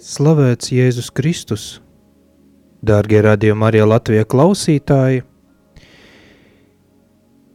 [0.00, 1.64] Slavēts Jēzus Kristus!
[2.80, 5.20] Dārgie radījumi arī Latvijas klausītāji!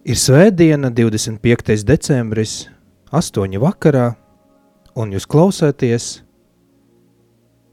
[0.05, 1.81] Ir svētdiena, 25.
[1.89, 2.53] decembris,
[3.10, 3.58] 8.
[3.65, 4.12] vakarā,
[4.94, 6.12] un jūs klausāties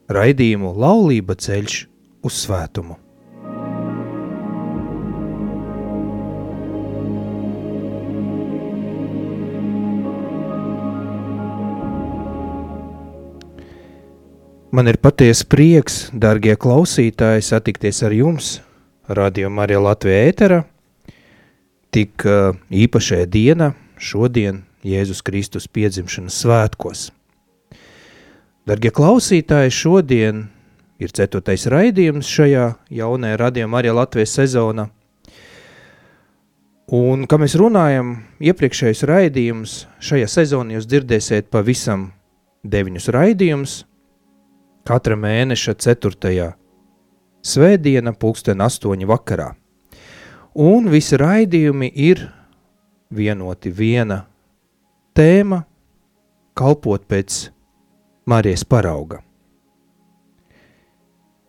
[0.09, 1.79] raidījumu Laulība ceļš
[2.25, 3.02] uz svētumu.
[14.73, 18.47] Man ir patiesa prieks, darbie klausītāji, satikties ar jums,
[19.05, 20.61] Radio Marija Latvijā ēterā.
[21.93, 27.05] Tik uh, īpašajā dienā, šodien, Jēzus Kristus piedzimšanas svētkos.
[28.65, 30.47] Darbie klausītāji, šodien
[30.97, 34.89] ir ceturtais raidījums šajā jaunajā Radio Marija Latvijas sezonā.
[36.89, 42.15] Un, kā mēs runājam, iepriekšējais raidījums šajā sezonā jūs dzirdēsiet pavisam
[42.65, 43.83] deviņus raidījumus,
[44.85, 46.53] katra mēneša 4.
[47.43, 49.53] svētdiena pulksten 8 vakarā.
[50.55, 52.27] Un visi raidījumi ir
[53.15, 54.25] vienoti viena
[55.17, 55.63] tēma,
[56.55, 57.47] kalpot pēc
[58.29, 59.23] Marijas parauga.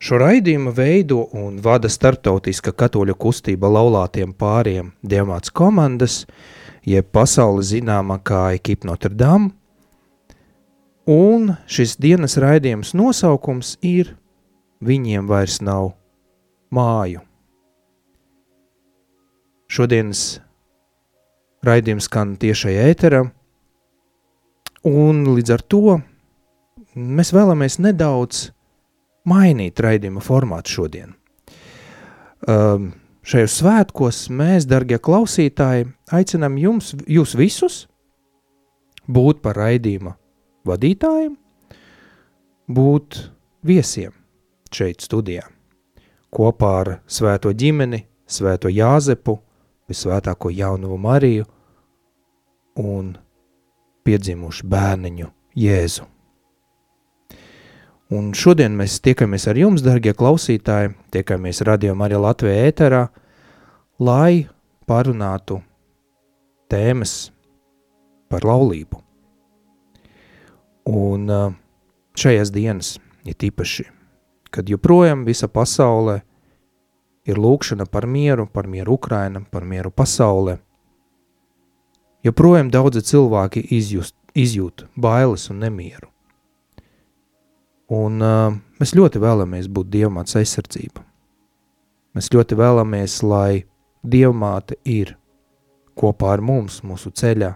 [0.04, 6.24] Šo raidījumu veido un vada starptautiska katoļu kustība laulātiem pāriem Diemāts komandas,
[6.84, 9.54] jeb pasauli zināmā kā Ekipa Notre Dame,
[11.10, 14.14] Un šis dienas raidījums nosaukums ir
[14.84, 15.94] Viņiem vairs nav
[16.74, 17.22] māju.
[19.70, 20.40] Šodienas
[21.64, 23.22] raidījums skan tiešai ētera,
[24.84, 25.96] un līdz ar to
[26.94, 28.50] mēs vēlamies nedaudz
[29.24, 31.14] mainīt raidījuma formātu šodien.
[32.44, 32.90] Um,
[33.24, 37.86] šajos svētkos mēs, dargie klausītāji, aicinām jums, jūs visus
[39.08, 40.18] būt par raidījuma
[40.68, 41.34] vadītājiem
[42.74, 43.18] būt
[43.66, 44.14] viesiem
[44.74, 45.44] šeit studijā.
[46.34, 49.38] Kopā ar svēto ģimeni, svēto Jāzepu,
[49.88, 51.46] visvētāko jaunumu Mariju
[52.80, 53.12] un
[54.04, 56.08] piedzimušu bērniņu Jēzu.
[58.14, 63.06] Un šodien mēs tiekamies ar jums, dargie klausītāji, tiekamies radio Marija Latvijā ēterā,
[63.98, 64.44] lai
[64.88, 65.62] parunātu
[66.70, 67.14] tēmas
[68.28, 69.03] par laulību.
[70.84, 71.30] Un
[72.20, 73.86] šajās dienas ir tīpaši,
[74.52, 76.20] kad joprojām visa pasaulē
[77.24, 80.58] ir lūkšana par mieru, par mieru Ukraina, par mieru pasaulē.
[82.24, 86.08] Joprojām daudzi cilvēki izjust, izjūt bailes un nemieru.
[87.92, 91.04] Un uh, mēs ļoti vēlamies būt Dievmātes aizsardzība.
[92.16, 93.64] Mēs ļoti vēlamies, lai
[94.04, 95.16] Dievmāte ir
[95.96, 97.52] kopā ar mums, mūsu ceļā,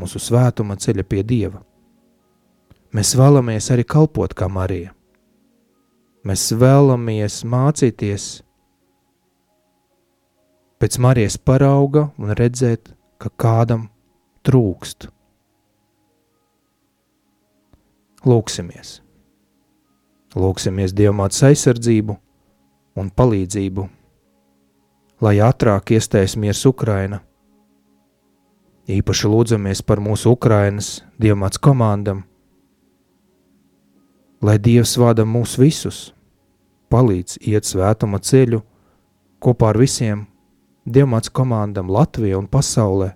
[0.00, 1.62] mūsu svētuma ceļa pie Dieva.
[2.90, 4.90] Mēs vēlamies arī kalpot kā Marija.
[6.26, 8.24] Mēs vēlamies mācīties
[10.82, 12.90] pēc Marijas parauga un redzēt,
[13.20, 13.86] ka kādam
[14.42, 15.06] trūkst.
[18.26, 18.98] Lūksimies!
[20.34, 22.16] Lūksimies Dievmātes aizsardzību
[22.98, 23.86] un palīdzību,
[25.22, 27.22] lai ātrāk iestājas miers Ukraina.
[28.90, 32.24] Īpaši lūdzamies par mūsu Ukrainas Dievmātes komandam,
[34.40, 36.10] lai Dievs vada mūs visus,
[36.90, 38.62] palīdz iet svētuma ceļu
[39.40, 40.26] kopā ar visiem
[40.88, 43.12] Dievmāts komandam Latvijā un pasaulē,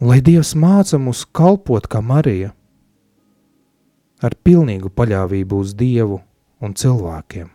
[0.00, 2.52] lai Dievs māca mūs kalpot kā Marija,
[4.22, 6.20] ar pilnīgu paļāvību uz Dievu
[6.62, 7.48] un cilvēkiem.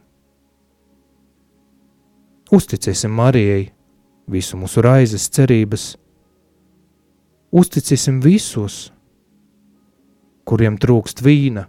[2.53, 3.69] Uzticēsim Marijai
[4.29, 5.93] visu mūsu raizes cerības,
[7.55, 8.89] uzticēsim visus,
[10.45, 11.65] kuriem trūkst vīna,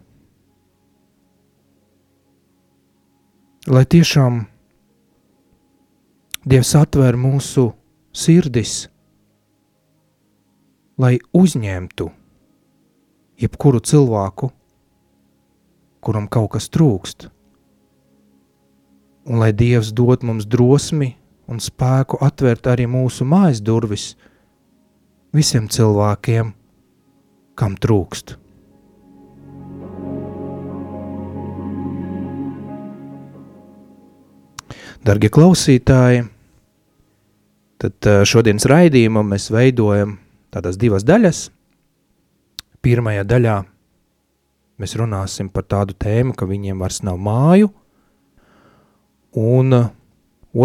[3.67, 4.45] lai tiešām
[6.47, 7.73] Dievs atver mūsu
[8.15, 8.85] sirdis,
[11.03, 12.07] lai uzņemtu
[13.43, 14.53] jebkuru cilvēku,
[15.99, 17.27] kuram kaut kas trūkst,
[19.27, 21.17] un lai Dievs dod mums drosmi
[21.51, 24.13] un spēku atvērt arī mūsu mājas durvis
[25.35, 26.55] visiem cilvēkiem,
[27.59, 28.39] kam trūkst.
[35.07, 36.25] Dargie klausītāji,
[37.79, 40.17] tad šodienas raidījumu mēs veidojam
[40.51, 41.45] tādās divas daļas.
[42.83, 43.55] Pirmajā daļā
[44.83, 47.71] mēs runāsim par tādu tēmu, ka viņiem vairs nav māju,
[49.39, 49.79] un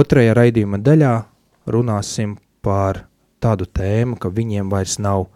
[0.02, 1.14] otrajā raidījuma daļā
[1.70, 2.34] runāsim
[2.66, 3.04] par
[3.46, 5.28] tādu tēmu, ka viņiem vairs nav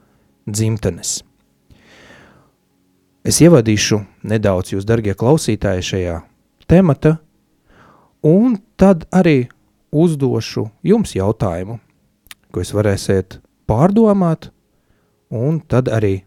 [0.50, 1.20] dzimtenes.
[3.22, 4.02] Es ievadīšu
[4.34, 6.22] nedaudz jūs, darbie klausītāji, šajā
[6.66, 7.20] temata,
[8.26, 9.48] un tad arī
[9.96, 11.80] uzdošu jums jautājumu,
[12.52, 13.40] ko jūs varēsiet
[13.70, 14.50] pārdomāt,
[15.32, 16.24] un tad arī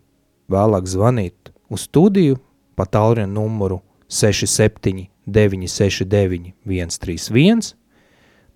[0.52, 2.38] vēlāk zvanīt uz studiju
[2.76, 7.72] pa tālruņa numuru 67 969 131,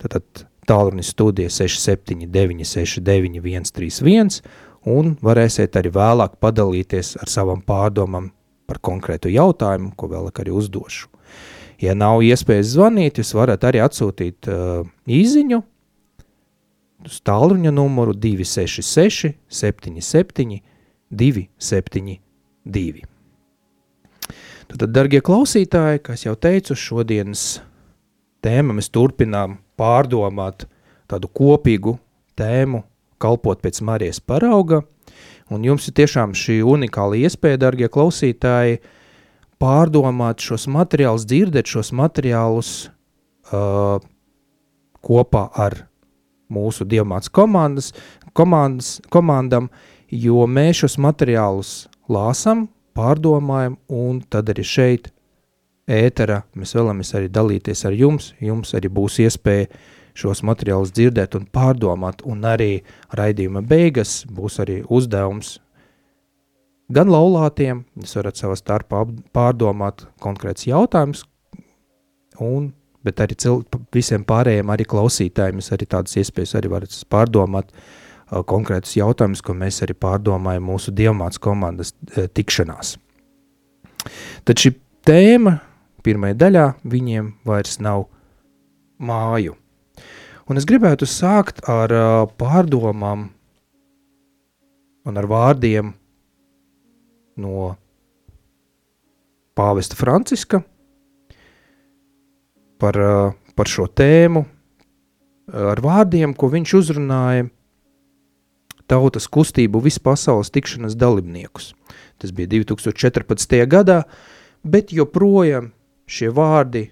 [0.01, 3.43] tātad tālruņa studija 67 969
[3.73, 4.41] 131,
[4.89, 8.31] un varēsiet arī vēlāk padalīties ar savam pārdomam
[8.67, 11.11] par konkrētu jautājumu, ko vēl arī uzdošu.
[11.83, 15.59] Ja nav iespējas zvanīt, jūs varat arī atsūtīt uh, īziņu
[17.03, 20.61] uz tālruņa numuru 266 77
[21.13, 23.03] 272.
[24.73, 27.61] Tad, dargie klausītāji, kā jau teicu, šodienas
[28.45, 30.65] tēma mēs turpinām pārdomāt
[31.11, 31.99] tādu kopīgu
[32.39, 32.85] tēmu
[33.23, 34.81] kalpot pēc Marijas parauga,
[35.53, 38.81] un jums ir tiešām šī unikāla iespēja, dargie klausītāji,
[39.63, 42.73] pārdomāt šos materiālus, dzirdēt šos materiālus
[43.53, 44.03] uh,
[45.03, 45.85] kopā ar
[46.53, 47.93] mūsu dievmāts komandas,
[48.37, 49.71] komandas, komandam,
[50.11, 51.73] jo mēs šos materiālus
[52.11, 52.67] lāsam,
[52.97, 55.13] pārdomājam, un tad arī šeit
[55.89, 59.71] ētera mēs vēlamies arī dalīties ar jums, jums arī būs iespēja
[60.19, 62.83] šos materiālus dzirdēt un pārdomāt, un arī
[63.17, 65.57] raidījuma beigas būs arī uzdevums
[66.93, 69.03] gan laulātiem, jūs varat savā starpā
[69.35, 71.25] pārdomāt konkrēts jautājums,
[72.43, 72.71] un,
[73.05, 73.63] bet arī cil,
[73.95, 79.57] visiem pārējiem arī klausītājiem jūs arī tādas iespējas arī varat pārdomāt uh, konkrētus jautājumus, ko
[79.59, 82.97] mēs arī pārdomājam mūsu dievmāts komandas uh, tikšanās.
[84.47, 84.75] Tad šī
[85.07, 85.59] tēma
[86.03, 88.09] pirmajā daļā viņiem vairs nav
[89.03, 89.57] māju.
[90.51, 92.07] Un es gribētu sākt ar uh,
[92.39, 93.29] pārdomām
[95.07, 95.93] un ar vārdiem
[97.41, 97.75] no
[99.57, 100.63] pāvesta Franciska
[102.81, 104.45] par, uh, par šo tēmu,
[105.53, 107.49] ar vārdiem, ko viņš uzrunāja
[108.91, 111.73] tautas kustību vispasaules tikšanas dalībniekus.
[112.21, 113.57] Tas bija 2014.
[113.71, 114.03] gadā,
[114.63, 115.73] bet joprojām
[116.07, 116.89] šie vārdi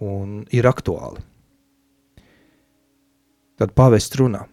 [0.00, 1.22] un ir aktuāli.
[3.60, 4.46] Tad pavests runā.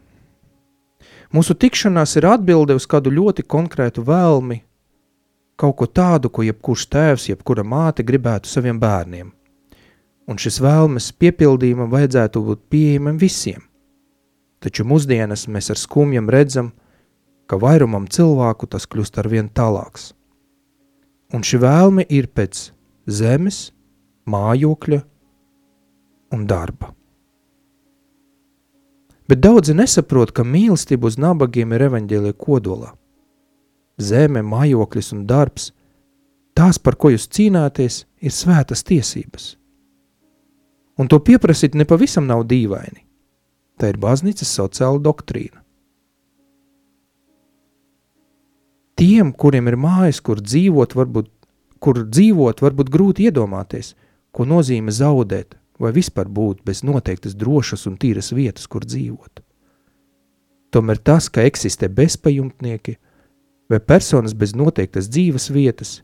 [1.32, 4.62] Mūsu tikšanās ir atbilde uz kādu ļoti konkrētu vēlmi,
[5.58, 9.32] kaut ko tādu, ko jebkurš tēvs, jebkura māte gribētu saviem bērniem.
[10.28, 13.64] Un šis vēlmes piepildījumam vajadzētu būt pieejamam visiem.
[14.64, 16.74] Taču mūsdienas mēs ar skumjam redzam,
[17.48, 20.12] ka vairumam cilvēku tas kļūst ar vien tālāks.
[21.34, 22.70] Un šī vēlme ir pēc
[23.08, 23.72] zemes,
[24.28, 25.02] mājokļa
[26.36, 26.92] un darba.
[29.28, 32.94] Bet daudzi nesaprot, ka mīlestība uz nabagiem ir evaņģēlija kodolā.
[33.98, 35.72] Zeme, mājoklis un darbs,
[36.58, 39.56] tās, par ko jūs cīnāties, ir svētas tiesības.
[40.98, 43.04] Un to pieprasīt nepavisam nav dīvaini.
[43.78, 45.62] Tā ir baznīcas sociāla doktrīna.
[48.98, 51.30] Tiem, kuriem ir mājas, kur dzīvot, varbūt,
[51.78, 53.94] kur dzīvot, varbūt grūti iedomāties,
[54.34, 59.44] ko nozīmē zaudēt vai vispār būt bez noteiktas drošas un tīras vietas, kur dzīvot.
[60.74, 62.98] Tomēr tas, ka eksistē bezpajumtnieki
[63.70, 66.02] vai personas bez noteiktas dzīves vietas,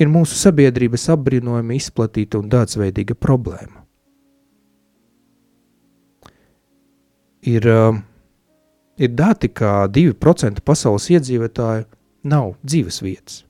[0.00, 3.84] ir mūsu sabiedrības apbrīnojami izplatīta un daudzveidīga problēma.
[7.44, 7.98] Ir, uh,
[8.96, 11.84] ir dati, ka 2% pasaules iedzīvotāju
[12.24, 13.42] nav dzīves vietas.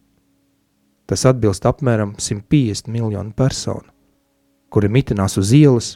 [1.06, 3.94] Tas atbilst apmēram 150 miljonu personu
[4.75, 5.88] kuri mitinās uz ielas,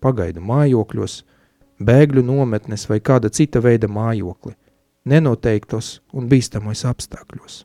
[0.00, 1.18] pagaidu mājokļos,
[1.84, 4.54] bēgļu nometnes vai kāda cita veida mājokli,
[5.06, 7.62] nenoteiktos un bīstamos apstākļos.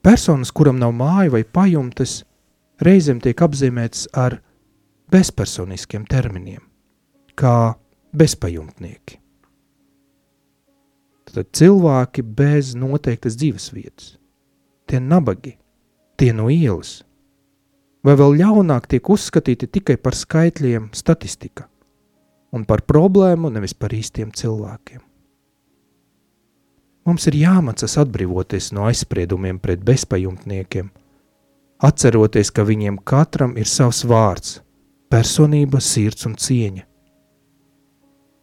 [0.00, 2.22] Personas, kuram nav māju vai pajumtes,
[2.80, 4.38] reizēm tiek apzīmētas ar
[5.12, 6.62] bezpersoniskiem terminiem,
[7.36, 7.74] kā
[8.16, 9.18] bezpajumtnieki.
[11.30, 14.14] Tad cilvēki bez noteiktas dzīves vietas,
[14.88, 15.52] tie nabagi,
[16.18, 17.02] tie no ielas,
[18.06, 21.68] vai vēl ļaunāk tiek uzskatīti tikai par skaitļiem statistika
[22.52, 25.00] un par problēmu nevis par īstiem cilvēkiem.
[27.06, 30.90] Mums ir jāmacas atbrīvoties no aizspriedumiem pret bezpajumtniekiem,
[31.80, 34.60] atceroties, ka viņiem katram ir savs vārds,
[35.10, 36.90] personība, sirds un cieņa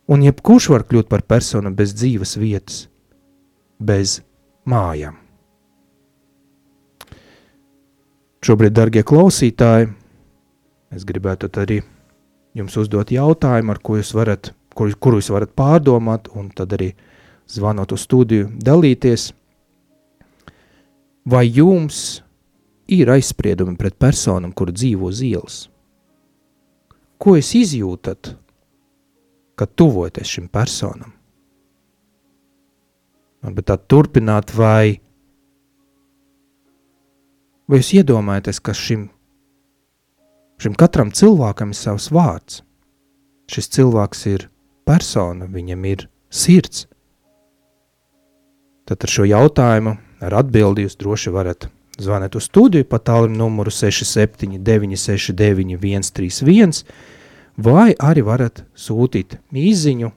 [0.07, 2.87] un jebkurš var kļūt par personu bez dzīves vietas,
[3.79, 4.21] bez
[4.67, 5.26] mājām.
[8.45, 9.89] Šobrīd, darbie klausītāji,
[10.93, 11.81] es gribētu arī
[12.57, 16.91] jums uzdot jautājumu, ar ko jūs varat kuru, kuru jūs varat pārdomāt, un tad arī
[17.49, 19.31] zvanot uz studiju, dalīties.
[21.27, 22.21] Vai jums
[22.87, 25.57] ir aizspriedumi pret personam, kur dzīvo uz ielas?
[27.17, 28.35] Ko jūs izjūtat,
[29.57, 31.15] kad tuvojaties šim personam?
[33.47, 34.99] Bet tā turpināt, vai,
[37.67, 39.07] vai jūs iedomājaties, ka šim,
[40.63, 42.61] šim katram cilvēkam ir savs vārds?
[43.47, 44.49] Šis cilvēks ir
[44.87, 46.87] persona, viņam ir sirds.
[48.87, 51.67] Tad ar šo jautājumu, ar atbildi jūs droši varat
[51.99, 56.83] zvanīt uz studiju pa tālruņa numuru 679, 691, 131,
[57.57, 60.11] vai arī varat sūtīt īsiņu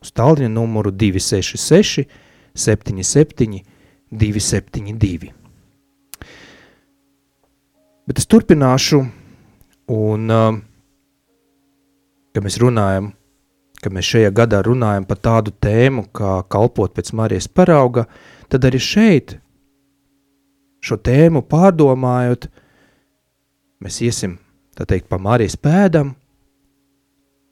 [0.00, 2.08] uz tālruņa numuru 266,
[2.54, 3.60] 77,
[4.10, 5.39] 272.
[8.10, 9.04] Bet es turpināšu,
[9.94, 10.56] un uh,
[12.34, 13.12] kad mēs runājam,
[13.78, 18.08] kad mēs šajā gadā runājam par tādu tēmu, kā kalpot pēc Marijas parauga,
[18.50, 19.36] tad arī šeit
[20.82, 22.48] šo tēmu pārdomājot,
[23.86, 24.40] mēs iesim,
[24.74, 26.10] tā teikt, pa Marijas pēdam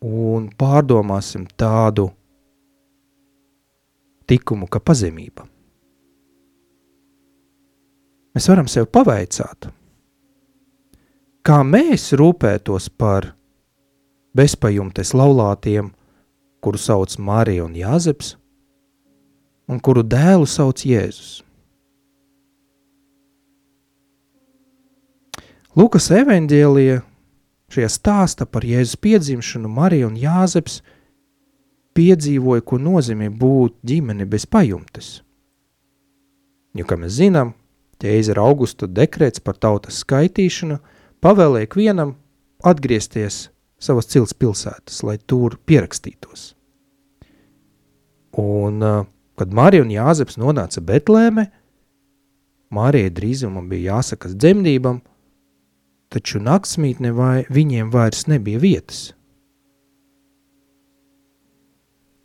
[0.02, 2.10] un pārdomāsim tādu
[4.26, 5.46] tikumu, kā pazemība.
[8.34, 9.70] Mēs varam sev pavaicāt,
[11.47, 13.33] kā mēs rūpētos par
[14.37, 15.92] bezpajumtes laulātiem,
[16.61, 18.35] kuru sauc Marija un Jāzeps,
[19.68, 21.42] un kuru dēlu sauc Jēzus.
[25.78, 27.02] Lukas evanģēlija
[27.71, 30.80] šajā stāsta par Jēzus piedzimšanu Marija un Jāzeps
[31.99, 35.21] piedzīvoja, ko nozīmē būt ģimene bez pajumtes.
[36.75, 37.52] Jo, kā mēs zinām,
[38.02, 40.78] ķēzara augusta dekrets par tautas skaitīšanu
[41.25, 42.14] pavēlēja vienam
[42.66, 43.48] atgriezties
[43.78, 46.52] savas cilts pilsētas, lai tur pierakstītos.
[48.38, 48.82] Un,
[49.38, 51.48] kad Marija un Jāzeps nonāca Betlēme,
[52.75, 55.00] Mārijai drīzumam bija jāsakas dzemdībam,
[56.12, 59.12] taču naktsmītne vai viņiem vairs nebija vietas.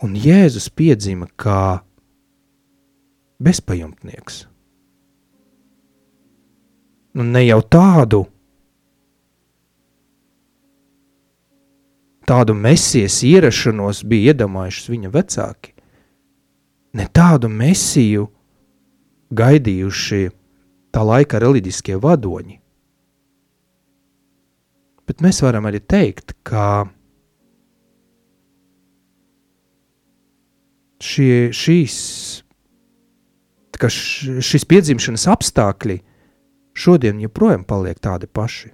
[0.03, 1.79] Un Jēzus piedzima kā
[3.43, 4.43] bezpajumtnieks.
[7.13, 8.25] Nu, ne jau tādu
[12.23, 15.73] Tādu mesijas ierašanos bija iedomājušies viņa vecāki.
[16.95, 18.29] Ne tādu mesiju
[19.33, 20.21] gaidījuši
[20.93, 22.59] tā laika reliģiskie vadoņi.
[25.03, 26.85] Bet mēs varam arī teikt, ka
[31.03, 31.97] šie, šīs,
[33.75, 35.99] ka šis piedzimšanas apstākļi
[36.73, 38.71] šodien joprojām paliek tādi paši.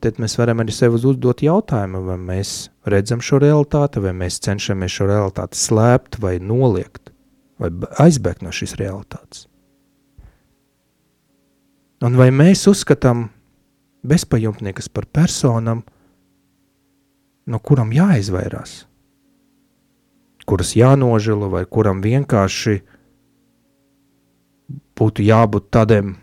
[0.00, 4.94] Tad mēs varam arī sev uzdot jautājumu, vai mēs redzam šo realitāti, vai mēs cenšamies
[4.94, 7.10] šo realitāti slēpt, vai noliegt,
[7.60, 7.68] vai
[8.00, 9.44] aizbēgt no šīs realitātes.
[12.02, 13.26] Un vai mēs uzskatām
[14.08, 15.84] bezpajumtniekus par personam,
[17.46, 18.86] no kuram jāizvairās,
[20.48, 22.80] kuras jānožēlo, vai kuram vienkārši
[24.98, 26.16] būtu jābūt tādiem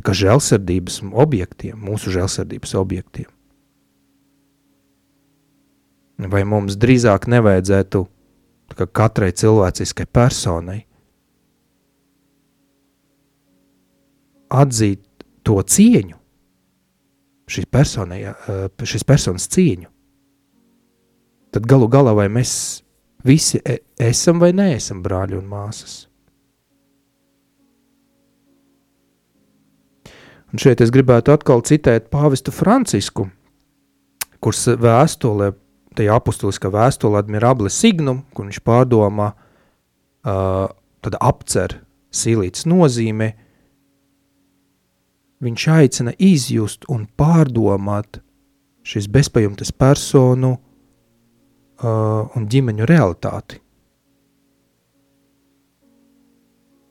[0.00, 3.28] tā kā žēlsirdības objektiem, mūsu žēlsirdības objektiem.
[6.20, 8.04] Vai mums drīzāk nevajadzētu
[8.96, 10.80] katrai cilvēciskai personai
[14.50, 15.02] atzīt
[15.44, 16.16] to cieņu,
[17.50, 19.88] šīs, personai, eh, šīs personas cieņu,
[21.52, 22.82] tad galu galā vai mēs
[23.24, 26.09] visi e, esam vai neesam brāļi un māsas.
[30.50, 33.28] Un šeit es gribētu atkal citēt pāvestu Francisku,
[34.42, 35.52] kurš vēstulē,
[35.98, 40.66] tajā apustuliskā vēstulē Admirable Signum, kur viņš pārdomā, uh,
[41.06, 41.76] tad apcer
[42.10, 43.30] silītas nozīme,
[45.40, 48.18] viņš aicina izjust un pārdomāt
[48.90, 53.60] šīs bezpajumtes personu uh, un ģimeņu realitāti.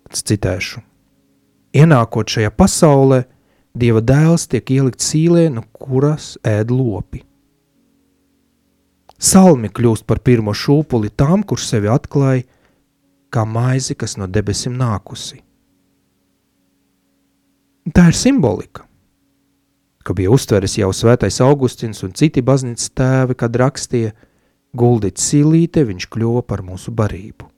[0.10, 0.82] Citēšu.
[1.78, 3.20] Ienākot šajā pasaulē,
[3.78, 7.22] Dieva dēls tiek ielikt sīlē, no kuras ēd lopi.
[9.20, 12.46] Salmi kļūst par pirmo šūpuli tam, kurš sevi atklāja
[13.30, 15.44] kā maizi, kas no debesīm nākusi.
[17.94, 18.86] Tā ir simbolika,
[20.06, 24.16] ka bija uztveris jau svētais Augustins un citi baznīcas tēvi, kad rakstīja,
[24.78, 27.50] guldīt silīte, viņš kļuva par mūsu barību.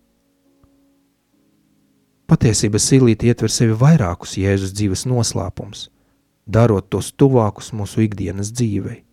[2.31, 5.87] Patiesība silīte ietver sevi vairākus Jēzus dzīves noslēpumus–
[6.47, 9.03] darot tos tuvākus mūsu ikdienas dzīvei.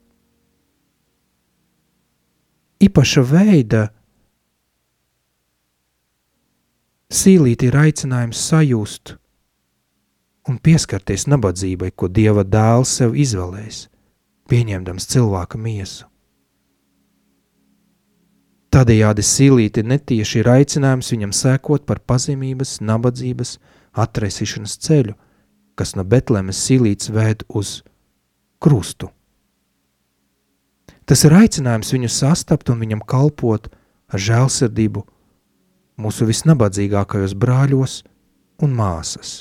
[2.79, 3.89] īpaša veida
[7.11, 9.17] sīlīti ir aicinājums sajust
[10.49, 13.83] un pieskarties nabadzībai, ko Dieva dēls sev izvēlējis,
[14.49, 16.07] pieņemdams cilvēka miesu.
[18.73, 23.57] Tādējādi sīlīti netieši ir aicinājums viņam sekot par pazemības, nabadzības,
[23.97, 25.17] atresīšanas ceļu,
[25.79, 27.79] kas no Betlemes sīlītes vēd uz
[28.63, 29.13] krustu.
[31.09, 33.71] Tas ir aicinājums viņu sastapt un viņam kalpot
[34.13, 35.05] ar žēlsirdību
[36.03, 38.03] mūsu visnabadzīgākajos brāļos
[38.63, 39.33] un māsas.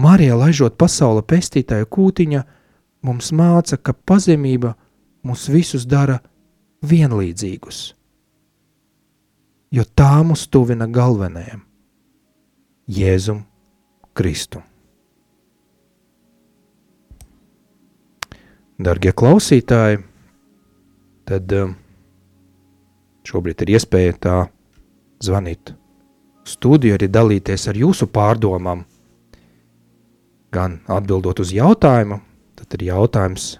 [0.00, 2.42] Marija, laižot pasaule pestītāju kūtiņa,
[3.06, 4.74] mums māca, ka pazemība
[5.26, 6.20] mūs visus dara
[6.86, 7.80] vienlīdzīgus,
[9.74, 11.66] jo tā mūs tuvina galvenajam–
[12.90, 13.44] Jēzum
[14.14, 14.62] Kristum.
[18.80, 20.00] Darbie klausītāji,
[21.28, 21.74] tad um,
[23.28, 24.36] šobrīd ir iespēja tā
[25.20, 25.74] zvanīt
[26.48, 28.86] studiju, arī dalīties ar jūsu pārdomām.
[30.50, 32.22] Gan atbildot uz jautājumu,
[32.58, 33.52] tad ir jautājums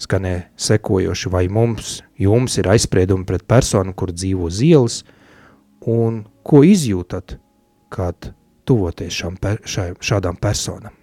[0.00, 5.02] skanē sekojoši, vai mums, jums ir aizspriedumi pret personu, kur dzīvo uz ielas,
[5.82, 7.36] un ko izjūtat,
[7.92, 8.32] kad
[8.70, 9.36] tuvoties šām,
[9.66, 10.94] šai, šādām personām.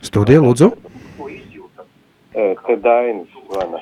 [0.00, 0.70] Studija, lūdzu.
[2.32, 3.80] Te Dainis zvana.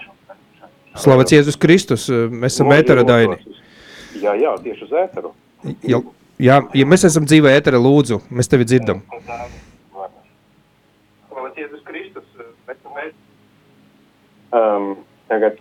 [0.99, 3.37] Slavēts Jēzus Kristus, mēs esam ētera Daini.
[4.19, 5.31] Jā, jā, tieši uz ēteru.
[5.87, 6.01] Jā,
[6.43, 9.05] jā, ja mēs esam dzīvē ētera, lūdzu, mēs tevi dzirdam.
[11.29, 12.27] Slavēts Jēzus Kristus,
[12.67, 13.17] mēs esam ētera.
[14.59, 14.89] Um,
[15.29, 15.61] tagad,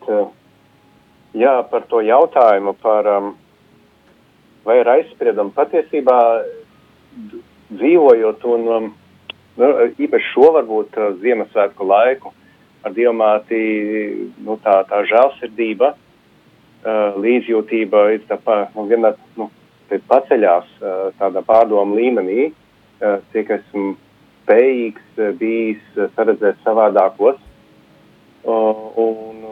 [1.37, 3.35] jā, par to jautājumu, par um,
[4.67, 6.17] vai ir aizspriedumi patiesībā
[7.77, 8.89] dzīvojot un um,
[9.59, 12.33] nu, īpaši šo varbūt uh, Ziemassvētku laiku
[12.85, 13.59] ar diamāti,
[14.45, 19.49] nu, tā, tā žēlsirdība, uh, līdzjūtība ir tā pa, nu, vienmēr, nu,
[20.11, 23.95] paceļās uh, tādā pārdomu līmenī, uh, cik esmu
[24.43, 27.39] spējīgs uh, bijis uh, saredzēt savādākos.
[28.47, 29.46] Uh, un,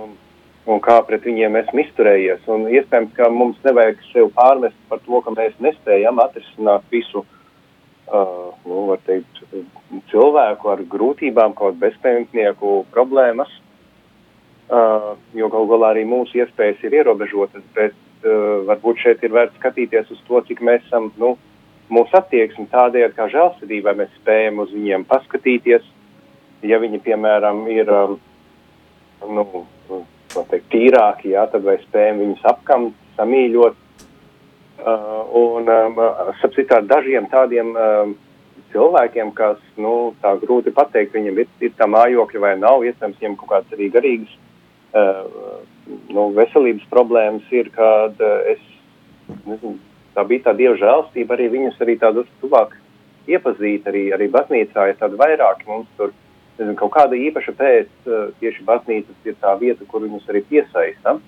[0.65, 2.45] un kā pret viņiem esmu izturējies.
[2.51, 8.49] Un iespējams, ka mums nevajag sev pārmest par to, ka mēs nespējam atrisināt visu uh,
[8.65, 9.43] nu, teikt,
[10.12, 13.51] cilvēku ar grūtībām, kaut bezpajumtnieku problēmas,
[14.69, 19.62] uh, jo gal galā arī mūsu iespējas ir ierobežotas, bet uh, varbūt šeit ir vērts
[19.62, 21.36] skatīties uz to, cik mēs esam, nu,
[21.93, 25.86] mūsu attieksmi tādējādi kā žēlsirdībai mēs spējam uz viņiem paskatīties,
[26.65, 28.17] ja viņi, piemēram, ir, um,
[29.30, 29.65] nu,
[30.43, 33.82] teikt, tīrāki, jā, tad vai spējam viņus apkamt, samīļot,
[34.76, 38.10] Uh, un, um, ar dažiem tādiem um,
[38.74, 43.38] cilvēkiem, kas, nu, tā grūti pateikt, viņiem ir, ir tā mājokļa vai nav, iespējams, viņiem
[43.39, 44.34] kaut kāds arī garīgs,
[44.91, 45.24] uh,
[46.12, 48.67] nu, veselības problēmas ir, kad uh, es,
[49.48, 49.80] nezinu,
[50.13, 52.76] tā bija tā dieva žēlstība, arī viņus arī tādus tuvāk
[53.32, 56.12] iepazīt, arī, arī baznīcā ir tādi vairāki mums tur,
[56.58, 61.20] nezinu, kaut kāda īpaša pēc, uh, tieši baznīcas ir tā vieta, kur viņus arī piesaista.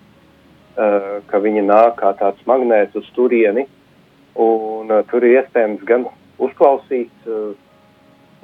[0.77, 3.63] Eh, ka viņi nāk kā tāds magnēts uz turieni,
[4.37, 6.03] un uh, tur ir iespējams gan
[6.37, 7.25] uzklausīt,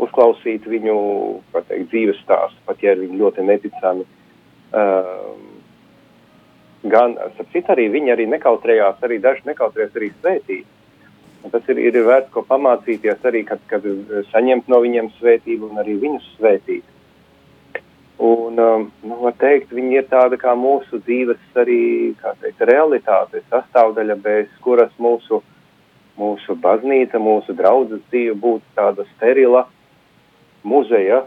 [0.02, 0.96] uzklausīt viņu
[1.54, 4.08] teikt, dzīves stāstu, pat ja viņi ļoti neticami.
[4.74, 5.38] Uh,
[6.90, 10.73] gan, sapcīt, arī viņi arī nekautrējās, arī daži nekautrējās arī svētīt.
[11.44, 13.86] Un tas ir, ir vērts ko pamācīties arī, kad, kad
[14.32, 16.86] saņemt no viņiem svētību un arī viņus svētīt.
[18.24, 23.42] Un, um, nu, var teikt, viņi ir tāda kā mūsu dzīves arī, kā teikt, realitāte,
[23.52, 25.42] sastāvdaļa, bez kuras mūsu,
[26.20, 29.66] mūsu baznīca, mūsu draudzes dzīve būtu tāda sterila
[30.64, 31.26] muzeja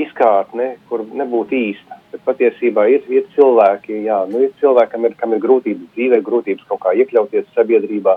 [0.00, 2.00] izkārtne, kur nebūtu īsta.
[2.10, 6.66] Bet patiesībā ir, ir cilvēki, jā, nu ir cilvēkam, ir, kam ir grūtības dzīvē, grūtības
[6.70, 8.16] kaut kā iekļauties sabiedrībā.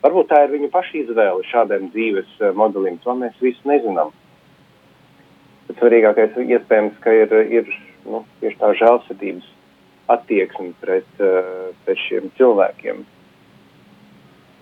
[0.00, 4.12] Varbūt tā ir viņa paša izvēle šādiem dzīves eh, modelim, to mēs visi nezinām.
[5.68, 7.68] Bet svarīgākais iespējams, ka ir, ir
[8.08, 9.50] nu, tieši tā žēlsirdības
[10.10, 13.04] attieksme pret, uh, pret šiem cilvēkiem.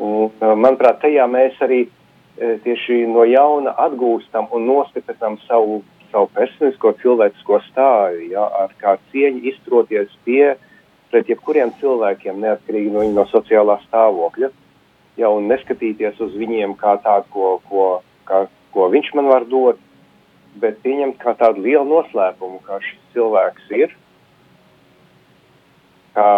[0.04, 1.86] Un, uh, manuprāt, tajā mēs arī
[2.38, 5.80] tieši no jauna atgūstam un nostiprinātam savu,
[6.12, 10.52] savu personisko cilvēcisko stāju, ja, ar kā cieņu izturoties pie
[11.10, 14.67] pret jebkuriem cilvēkiem, neatkarīgi no viņa no sociālā stāvokļa, ja,
[15.26, 17.86] un neskatīties uz viņiem kā tādu, ko, ko,
[18.28, 19.80] kā, ko viņš man var dot,
[20.62, 23.94] bet pieņemt kā tādu lielu noslēpumu, kā šis cilvēks ir,
[26.14, 26.30] kā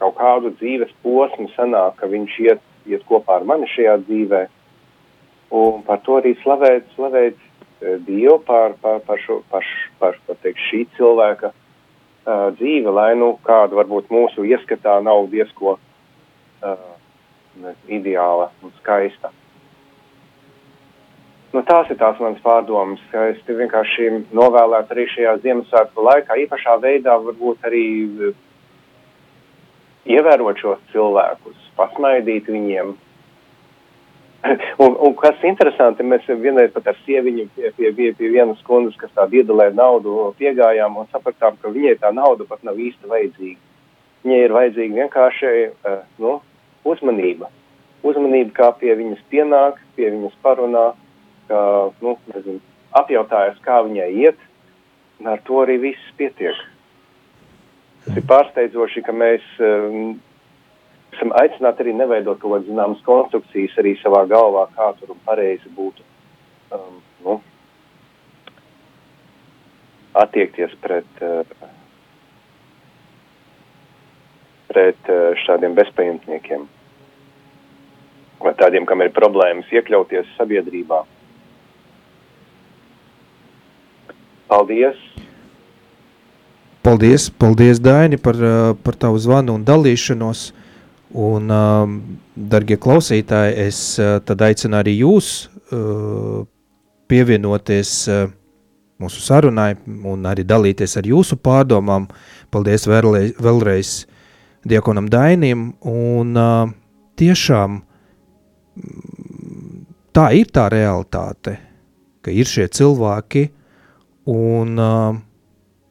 [0.00, 4.42] kaut kādu dzīves posmu sanāk, ka viņš iet, iet kopā ar mani šajā dzīvē,
[5.56, 7.48] un par to arī slavēt, slavēt
[7.80, 9.64] Dievu pār, pār, pār, šo, pār,
[9.96, 15.78] pār, pār teikt, šī cilvēka uh, dzīve, lai nu kāda varbūt mūsu ieskatā nav diezko
[15.78, 16.82] uh,
[17.88, 19.32] ideāla un skaista.
[21.50, 23.02] Nu, tās ir tās manas pārdomas.
[23.32, 27.84] Es vienkārši novēlētu arī šajā Ziemassvētku laikā īpašā veidā varbūt arī
[30.10, 32.94] ievērot šos cilvēkus, pasmaidīt viņiem,
[34.84, 38.96] un, un kas interesanti, mēs vienreiz pat ar sieviņu pie, pie, pie, pie vienas kundas,
[39.00, 43.60] kas tādu iedalē naudu, piegājām un sapratām, ka viņai tā nauda pat nav īsti vajadzīga.
[44.24, 46.38] Viņai ir vajadzīga vienkārši uh, nu,
[46.88, 47.50] uzmanība.
[48.06, 50.90] Uzmanība, kā pie viņas pienāk, pie viņas parunā,
[51.50, 51.62] kā
[52.00, 52.60] nu, nezinu,
[52.96, 54.40] apjautājas, kā viņai iet,
[55.20, 56.56] un ar to arī viss pietiek.
[58.04, 60.14] Tas ir pārsteidzoši, ka mēs uh,
[61.12, 66.06] esam aicināti arī neveidot kaut kādas zināmas konstrukcijas arī savā galvā, kā tur pareizi būtu
[66.76, 67.36] um, nu,
[70.24, 71.44] attiekties pret, uh,
[74.70, 76.68] pret uh, šādiem bezpajumtniekiem
[78.40, 81.02] vai tādiem, kam ir problēmas iekļauties sabiedrībā.
[84.48, 85.02] Paldies!
[86.80, 90.48] Paldies, paldies Daini, par, uh, par tavu zvanu un dalīšanos.
[91.10, 91.94] Un, um,
[92.38, 95.48] darbie klausītāji, es uh, tad aicinu arī jūs
[97.10, 97.90] pievienoties
[99.00, 102.08] mūsu sarunai un arī dalīties ar jūsu pārdomām.
[102.50, 103.92] Paldies vēlreiz
[104.64, 105.72] Diekonam Dainim.
[105.86, 106.68] Un uh,
[107.20, 107.80] tiešām
[110.16, 111.56] tā ir tā realitāte,
[112.24, 113.48] ka ir šie cilvēki
[114.30, 115.18] un uh,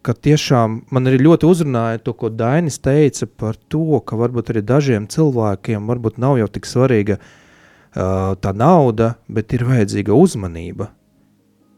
[0.05, 4.63] ka tiešām man arī ļoti uzrunāja to, ko Dainis teica par to, ka varbūt arī
[4.65, 10.91] dažiem cilvēkiem varbūt nav jau tik svarīga uh, tā nauda, bet ir vajadzīga uzmanība.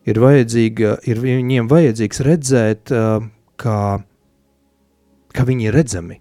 [0.10, 3.26] Ir, vajadzīga, ir viņiem vajadzīgs redzēt, uh,
[3.62, 3.80] kā,
[5.36, 6.21] ka viņi ir redzami.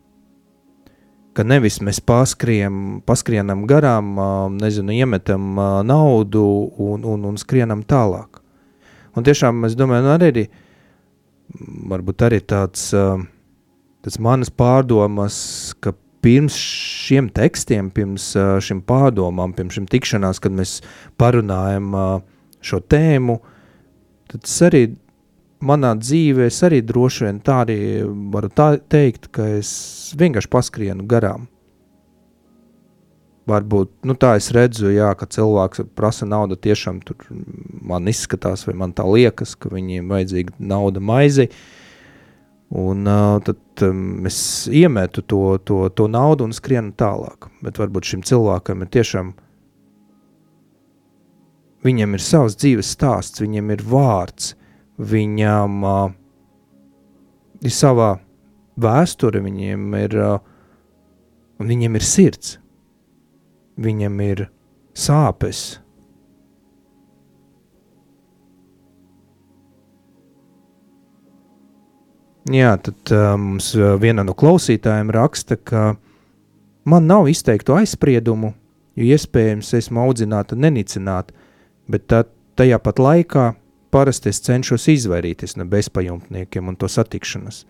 [1.40, 4.11] Ka nevis mēs paskriem, paskrienam garām,
[4.61, 5.55] nezinu, iemetam
[5.88, 6.42] naudu
[6.76, 8.42] un, un, un skrienam tālāk.
[9.16, 10.42] Un tiešām es domāju, nu arī
[11.88, 15.38] varbūt arī tāds, tāds manas pārdomas,
[15.81, 20.83] ka pirms šiem tekstiem, pirms šim pārdomām, pirms šim tikšanās, kad mēs
[21.16, 21.88] parunājam
[22.61, 23.38] šo tēmu,
[24.29, 24.85] tad es arī
[25.64, 27.79] manā dzīvē, es arī droši vien tā arī
[28.33, 29.70] varu tā teikt, ka es
[30.18, 31.49] vienkārši paskrienu garām
[33.51, 36.59] varbūt nu, tā es redzu, jā, ka cilvēks prasa naudu.
[36.61, 41.51] Tiešām tur man izskatās, vai man tā liekas, ka viņiem vajadzīga nauda maizi.
[42.81, 47.49] Un uh, tad um, es iemetu to, to, to naudu un skrienu tālāk.
[47.64, 49.33] Bet varbūt šim cilvēkam ir tiešām.
[51.87, 54.53] Viņam ir savs dzīves stāsts, viņam ir vārds,
[55.00, 56.00] viņam uh,
[57.64, 58.14] ir savā
[58.80, 60.40] vēsture, viņiem ir, uh,
[61.64, 62.58] viņiem ir sirds
[63.80, 64.46] viņam ir
[64.96, 65.78] sāpes.
[72.50, 75.94] Jā, tad uh, mums viena no klausītājiem raksta, ka
[76.88, 78.54] man nav izteiktu aizspriedumu,
[78.98, 81.30] jo iespējams esmu audzināta nenicināt,
[81.90, 82.24] bet tā,
[82.58, 83.44] tajā pat laikā
[83.90, 87.64] parasti es cenšos izvairīties no bezpajumtniekiem un to satikšanas.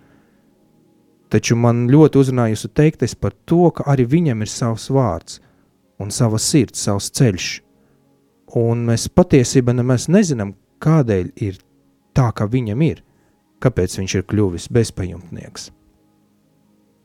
[1.31, 5.39] Taču man ļoti uzrunāja jūsu teiktais par to, ka arī viņam ir savs vārds–
[6.01, 7.49] un sava sirds, savs ceļš.
[8.61, 11.61] Un mēs patiesībā nemaz nezinām, kādēļ ir
[12.17, 13.05] tā, kā viņam ir,
[13.63, 15.69] kāpēc viņš ir kļuvis bezpajumtnieks.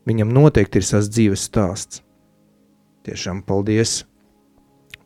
[0.07, 2.01] Viņam noteikti ir savs dzīves stāsts.
[3.05, 4.03] Tiešām paldies!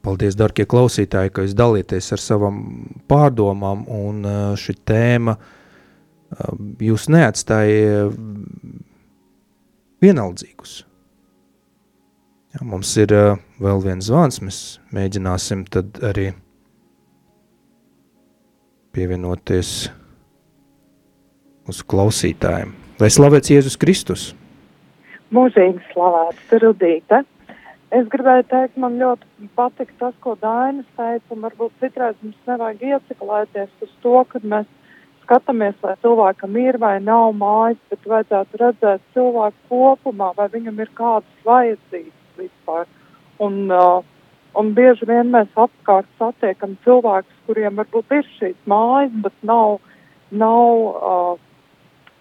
[0.05, 2.59] Paldies, darbie klausītāji, ka jūs dalāties ar savām
[3.11, 4.21] pārdomām, un
[4.59, 5.35] šī tēma
[6.79, 8.05] jūs neatstāja
[9.99, 10.77] vienaldzīgus.
[12.55, 13.11] Jā, mums ir
[13.61, 14.59] vēl viens zvans, mēs
[14.95, 16.31] mēģināsim tad arī
[18.95, 19.73] pievienoties
[21.69, 22.71] uz klausītājiem.
[22.99, 24.29] Lai slavēts Jēzus Kristus!
[25.35, 27.21] Mūžīgi slavēts, Rudīte!
[27.89, 32.83] Es gribēju teikt, man ļoti patīk tas, ko Dainis teica, un varbūt citreiz mums nevajag
[32.85, 34.67] ieciklēties uz to, kad mēs
[35.23, 40.91] skatāmies, vai cilvēkam ir vai nav mājas, bet vajadzētu redzēt cilvēku kopumā, vai viņam ir
[40.99, 42.85] kādas vajadzības vispār.
[43.41, 44.05] Un, uh,
[44.53, 49.79] un bieži vien mēs apkārt satiekam cilvēkus, kuriem varbūt ir šīs mājas, bet nav,
[50.29, 51.33] nav, uh,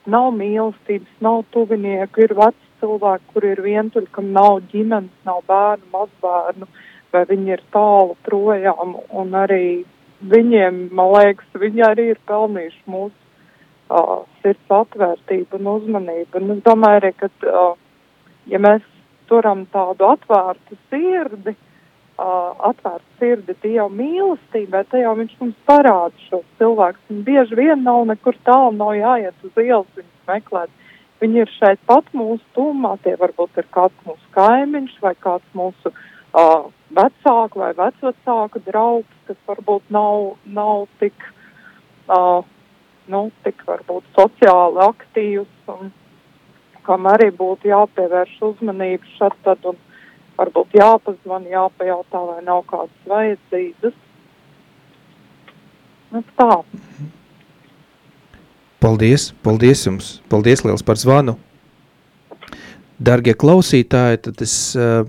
[0.08, 5.88] nav mīlestības, nav tuvinieku, ir veci cilvēki, kur ir vientuļi, kam nav ģimenes, nav bērnu,
[5.92, 6.68] mazbērnu,
[7.12, 9.84] vai viņi ir tālu projām, un arī
[10.20, 13.14] viņiem, man liekas, viņi arī ir pelnījuši mūsu
[13.90, 16.40] uh, sirds atvērtību un uzmanību.
[16.40, 17.72] Un es domāju arī, ka, uh,
[18.50, 18.84] ja mēs
[19.30, 26.42] turam tādu atvērtu sirdi, uh, atvērtu sirdi Dieva mīlestībai, tad jau viņš mums parāda šo
[26.60, 27.22] cilvēku.
[27.26, 30.74] Bieži vien nav nekur tālu, nav jāiet uz ielas viņus meklēt.
[31.18, 35.90] Viņi ir šeit pat mūsu tūmā, tie varbūt ir kāds mūsu kaimiņš vai kāds mūsu
[35.90, 41.26] uh, vecāku vai vecvecāku draugs, kas varbūt nav, nav tik,
[42.06, 42.46] uh,
[43.10, 45.90] nu, tik varbūt sociāli aktīvs un
[46.86, 49.76] kam arī būtu jāpievērš uzmanību šad tad un
[50.38, 54.04] varbūt jāpazvan, jāpajautā, vai nav kādas vajadzības.
[56.14, 56.52] Nu, tā.
[58.78, 61.34] Paldies, paldies jums, paldies liels par zvanu.
[62.98, 65.02] Dargie klausītāji, tad es uh,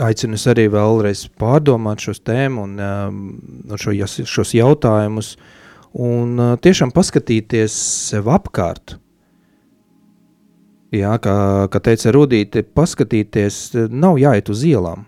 [0.00, 3.92] aicinu arī vēlreiz pārdomāt šos tēmu un uh, šo,
[4.24, 5.34] šos jautājumus
[5.92, 7.76] un uh, tiešām paskatīties
[8.10, 8.96] sev apkārt.
[10.96, 11.36] Jā, kā,
[11.68, 15.04] kā teica Rudīte, paskatīties, nav jāiet uz ielām.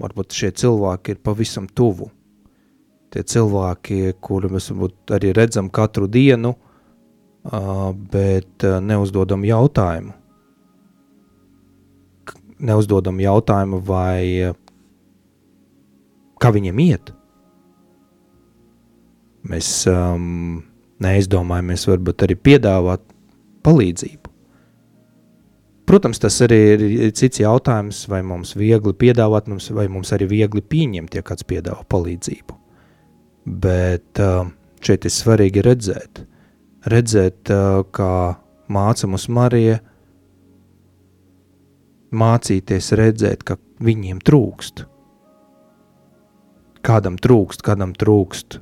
[0.00, 2.08] Varbūt šie cilvēki ir pavisam tuvu.
[3.10, 4.70] Tie cilvēki, kurus mēs
[5.16, 6.54] arī redzam katru dienu,
[8.12, 10.14] bet neuzdodam jautājumu
[12.60, 14.52] neuzdodam jautājumu, vai
[16.40, 17.12] kā viņiem iet.
[19.50, 20.60] Mēs um,
[21.00, 23.04] neizdomājamies, varbūt arī piedāvāt
[23.64, 24.28] palīdzību.
[25.90, 31.16] Protams, tas arī ir cits jautājums, vai mums viegli piedāvāt, vai mums arī viegli pieņemt,
[31.18, 32.58] ja kāds piedāvā palīdzību.
[33.44, 34.50] Bet uh,
[34.84, 36.24] šeit ir svarīgi redzēt,
[36.92, 38.12] redzēt, uh, kā
[38.70, 39.80] māca mums Marija,
[42.10, 44.84] mācīties redzēt, ka viņiem trūkst.
[46.84, 48.60] Kādam trūkst, kādam trūkst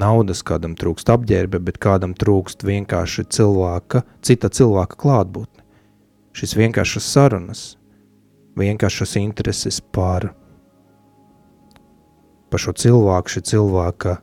[0.00, 5.62] naudas, kādam trūkst apģērba, bet kādam trūkst vienkārši cilvēka, cita cilvēka klātbūtne.
[6.32, 7.64] Šis vienkāršas sarunas,
[8.56, 10.30] vienkāršas intereses par,
[12.52, 14.18] par šo cilvēku, šī cilvēka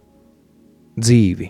[0.99, 1.49] dzīvi.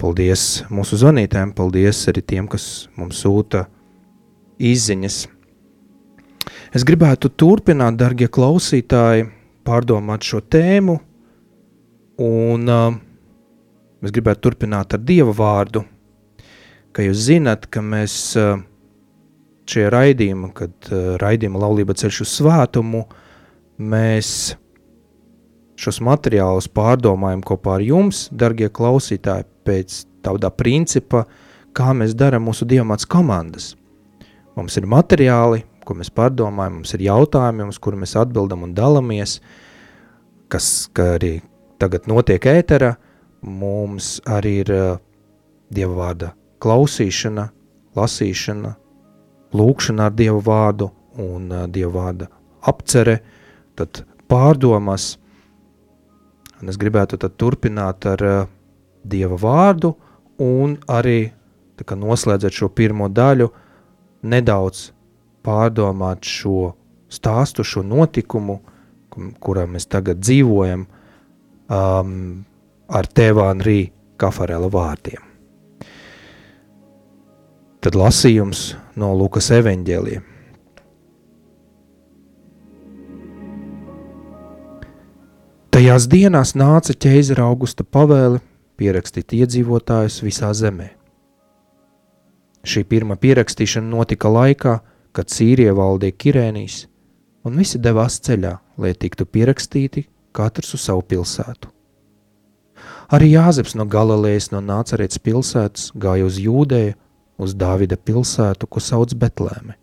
[0.00, 3.66] Paldies mūsu zvanītājiem, paldies arī tiem, kas mums sūta
[4.56, 5.18] izziņas.
[6.72, 9.26] Es gribētu turpināt, darbie klausītāji,
[9.66, 10.96] pārdomāt šo tēmu,
[12.22, 12.96] un uh,
[14.00, 15.84] es gribētu turpināt ar Dieva vārdu.
[16.96, 18.62] Ka jūs zināt, ka mēs uh,
[19.70, 23.04] šajā raidījumā, kad uh, raidījuma laulība ceļš uz svētumu,
[23.80, 24.54] mēs
[25.80, 31.24] šos materiālus pārdomājam kopā ar jums, darbie klausītāji, pēc tādā principa,
[31.76, 33.74] kā mēs darām mūsu diamāts komandas.
[34.58, 39.38] Mums ir materiāli, ko mēs pārdomājam, mums ir jautājumi, uz kuriem mēs atbildam un dalāmies,
[40.52, 40.66] kas
[41.00, 41.38] arī
[41.80, 42.96] tagad notiek ēterā.
[43.40, 44.98] Mums arī ir uh,
[45.72, 47.46] dieva vārda klausīšana,
[47.96, 48.74] lasīšana,
[49.56, 52.28] lūkšana ar dievu vārdu un uh, dieva vārda
[52.68, 53.20] apcere,
[53.80, 55.14] tad pārdomas.
[56.60, 58.40] Un es gribētu turpināt ar uh,
[59.04, 59.94] dieva vārdu
[60.40, 61.32] un arī
[61.80, 63.48] noslēdzot šo pirmo daļu,
[64.22, 64.90] nedaudz
[65.40, 66.74] pārdomāt šo
[67.08, 68.60] stāstu, šo notikumu,
[69.40, 70.84] kurā mēs tagad dzīvojam,
[71.72, 72.44] um,
[72.88, 73.78] ar Tēvāna Rī
[74.20, 75.24] Kafarela vārdiem.
[77.80, 80.20] Tad lasījums no Lukas evaņģēlija.
[85.80, 88.42] Tajās dienās nāca ķēzara augusta pavēle
[88.76, 90.90] pierakstīt iedzīvotājus visā zemē.
[92.68, 94.74] Šī pirmā pierakstīšana notika laikā,
[95.16, 96.82] kad Sīrija valdīja Kirēnijas,
[97.48, 100.04] un visi devās ceļā, lai tiktu pierakstīti
[100.36, 101.72] katrs uz savu pilsētu.
[103.16, 106.92] Arī Jāzeps no Galilejas no Nācerētas pilsētas gāja uz Jūdēju,
[107.40, 109.80] uz Dāvida pilsētu, ko sauc Betlēme.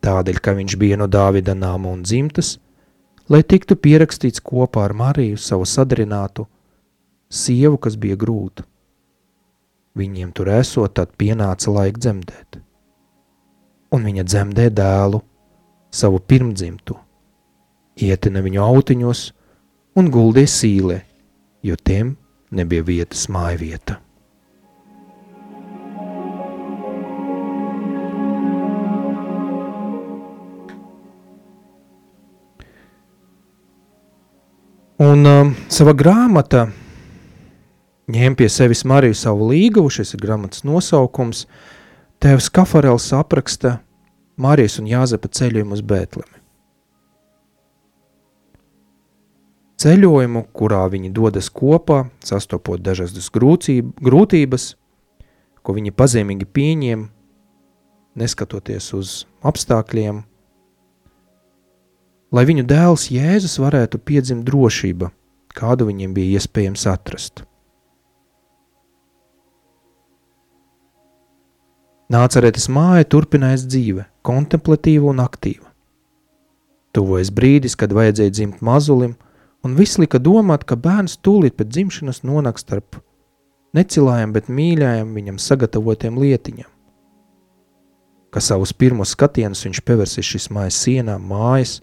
[0.00, 2.56] Tādēļ, ka viņš bija no Dāvida nāma un dzimtas,
[3.30, 6.46] lai tiktu pierakstīts kopā ar Mariju, savu sadarinātu,
[7.32, 8.66] sievu, kas bija grūta.
[9.98, 12.60] Viņiem tur esot, tad pienāca laika dzemdēt.
[13.92, 15.20] Un viņa dzemdē dēlu,
[15.92, 16.96] savu pirmdzimtu,
[18.00, 19.26] ietina viņu autiņos
[20.00, 21.02] un guldīja sīlē,
[21.62, 22.16] jo tiem
[22.50, 23.60] nebija vietas māja
[35.02, 36.66] Un um, sava grāmata
[38.12, 41.46] ņēma pie sevis Mariju savu līgavu, šis ir gramatas nosaukums,
[42.22, 43.80] tēvs Kafarels apraksta
[44.38, 46.42] Marijas un Jāzepa ceļojumu uz Bētlemi.
[49.82, 54.66] ceļojumu, kurā viņi dodas kopā, sastopot dažādas grūtības,
[55.62, 57.06] ko viņi pazemīgi pieņem,
[58.18, 59.14] neskatoties uz
[59.46, 60.22] apstākļiem,
[62.32, 65.10] lai viņu dēls Jēzus varētu piedzimt drošība,
[65.52, 67.44] kādu viņiem bija iespējams atrast.
[72.12, 75.70] Nācerētas māja turpinājās dzīve, kontemplatīva un aktīva.
[76.92, 79.14] Tuvojas brīdis, kad vajadzēja dzimt mazulim,
[79.64, 82.98] un viss lika domāt, ka bērns tūlīt pēc dzimšanas nonāks starp
[83.76, 86.68] necilājām, bet mīļājām viņam sagatavotiem lietiņām.
[88.32, 91.78] Ka savus pirmos skatienus viņš pievērsīs šīs mājas sienām, mājas,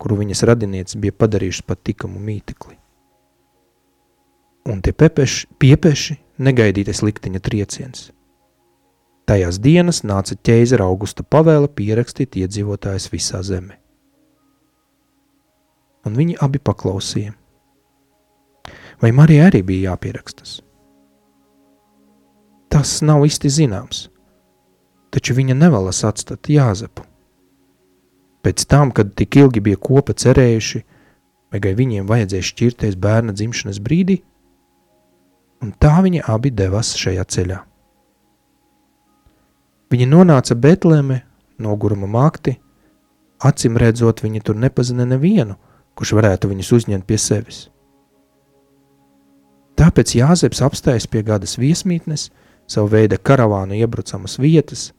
[0.00, 2.76] kuru viņas radinieces bija padarījušas pat tikamu mītekli.
[4.66, 8.10] Un tie pepeši, piepeši negaidītais likteņa trieciens.
[9.26, 13.78] Tajās dienas nāca ķēzera augusta pavēle pierakstīt iedzīvotājus visā zemē.
[16.06, 17.34] Un viņi abi paklausīja.
[19.02, 20.60] Vai Marija arī bija jāpierakstas?
[22.70, 24.06] Tas nav īsti zināms,
[25.14, 27.02] taču viņa nevēlas atstāt Jāzepu.
[28.46, 30.80] Pēc tam, kad tik ilgi bija kopa cerējuši,
[31.50, 34.20] vai viņiem vajadzēja šķirties bērna dzimšanas brīdī,
[35.64, 37.56] un tā viņi abi devās šajā ceļā.
[39.90, 41.24] Viņa nonāca Betlēme,
[41.58, 42.54] noguruma makti,
[43.42, 45.56] acīm redzot, viņa tur nepazina nevienu,
[45.98, 47.64] kurš varētu viņus uzņemt pie sevis.
[49.74, 52.30] Tāpēc Jāzeps apstājas pie gādas viesmītnes,
[52.70, 54.92] savu veidu karavānu iebrucamas vietas,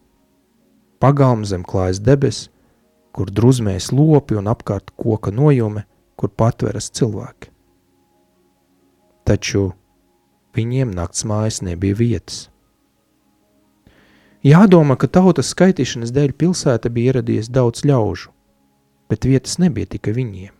[0.99, 2.51] pagalm zem klājas debesis,
[3.17, 7.49] kur druzmējas lopi un apkārt koka nojume, kur patveras cilvēki.
[9.25, 9.71] Taču
[10.57, 12.47] viņiem nakts mājas nebija vietas.
[14.45, 18.29] Jādomā, ka tautas skaitīšanas dēļ pilsēta bija ieradies daudz ļaužu,
[19.09, 20.53] bet vietas nebija tikai viņiem.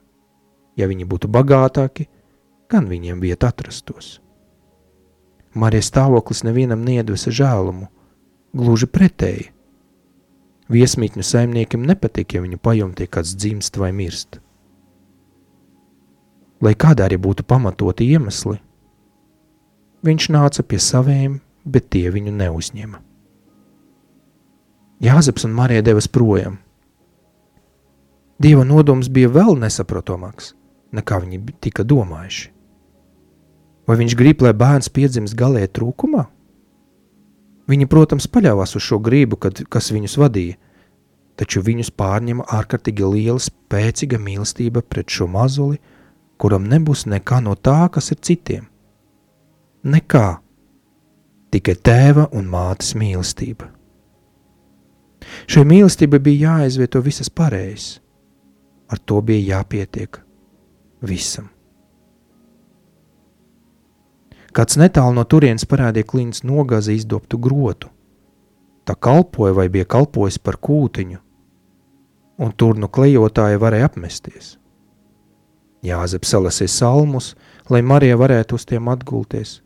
[0.78, 2.08] Ja viņi būtu bagātāki,
[2.70, 4.18] gan viņiem vieta atrastos.
[5.58, 7.88] Marijas stāvoklis nevienam neiedvesa žēlumu,
[8.58, 9.52] gluži pretēji.
[10.68, 14.42] Viesmītņu saimniekiem nepatīk, ja viņu pajumtie kāds dzimst vai mirst.
[16.60, 18.58] Lai kādā arī būtu pamatoti iemesli,
[20.04, 23.00] viņš nāca pie saviem, bet tie viņu neuzņēma.
[25.08, 26.58] Jāzeps un Marija devas projām.
[28.42, 30.52] Dieva nodoms bija vēl nesaprotamāks,
[30.94, 32.52] nekā viņi tika domājuši.
[33.88, 36.26] Vai viņš grib, lai bērns piedzimst galēji trūkumā?
[37.68, 40.56] Viņi, protams, paļāvās uz šo gribu, kad, kas viņus vadīja,
[41.38, 45.82] taču viņus pārņema ārkārtīgi liela, spēcīga mīlestība pret šo mazuli,
[46.40, 48.70] kuram nebūs nekā no tā, kas ir citiem.
[49.88, 50.28] Nekā,
[51.54, 53.68] tikai tēva un mātes mīlestība.
[55.48, 58.00] Šai mīlestībai bija jāaizvieto visas pareizes.
[58.88, 60.22] Ar to bija jāpietiek
[61.04, 61.50] visam.
[64.56, 67.90] Kāds netālu no turienes parādīja klīns nogāzi izdobtu grotu.
[68.88, 71.20] Tā kalpoja vai bija kalpojis par kūtiņu,
[72.40, 74.56] un tur no klejotāja varēja apmesties.
[75.84, 77.34] Jāzep salasīja salmus,
[77.70, 79.60] lai Marija varētu uz tiem atgulties.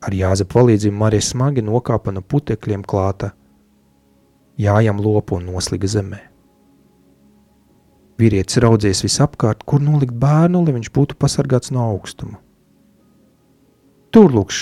[0.00, 3.32] Ar Jāzepa palīdzību Marija smagi nokāpa no putekļiem klāta
[4.60, 6.20] jājam lopu un noslīga zemē.
[8.20, 12.36] Vīrietis raudzies visapkārt, kur nolikt bērnu, lai viņš būtu pasargāts no augstuma.
[14.10, 14.60] Tur lūkš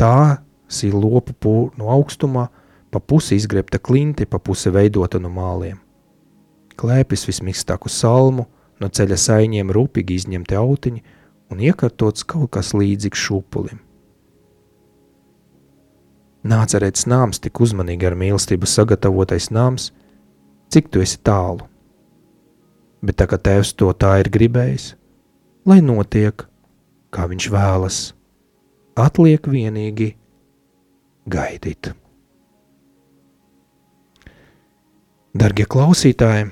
[0.00, 2.48] tā sīla lopu pū, no augstumā,
[2.90, 5.78] pa pusi izgrebta klinti, pa pusi veidota no māliem.
[6.80, 8.46] Klēpis vismīkstāk uz salmu,
[8.80, 11.02] no ceļa saiņiem rūpīgi izņemti autiņi
[11.52, 13.80] un iekārtots kaut kas līdzīgs šūpulim.
[16.50, 19.90] Nācerēts nāms tik uzmanīgi ar mīlestību sagatavotais nāms,
[20.72, 21.66] cik tu esi tālu.
[23.04, 24.94] Bet tā kā tēvs to tā ir gribējis,
[25.68, 26.46] lai notiek,
[27.12, 28.00] kā viņš vēlas,
[29.02, 30.12] atliek vienīgi
[31.30, 31.92] gaidīt.
[35.30, 36.48] Darbie klausītāji,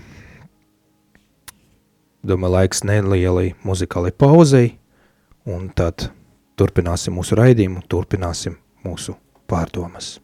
[2.22, 4.76] domāju, laiks nelielai muzikālai pauzei,
[5.50, 6.12] un tad
[6.58, 8.54] turpināsim mūsu raidījumu, turpināsim
[8.86, 9.16] mūsu
[9.50, 10.18] pārdomas.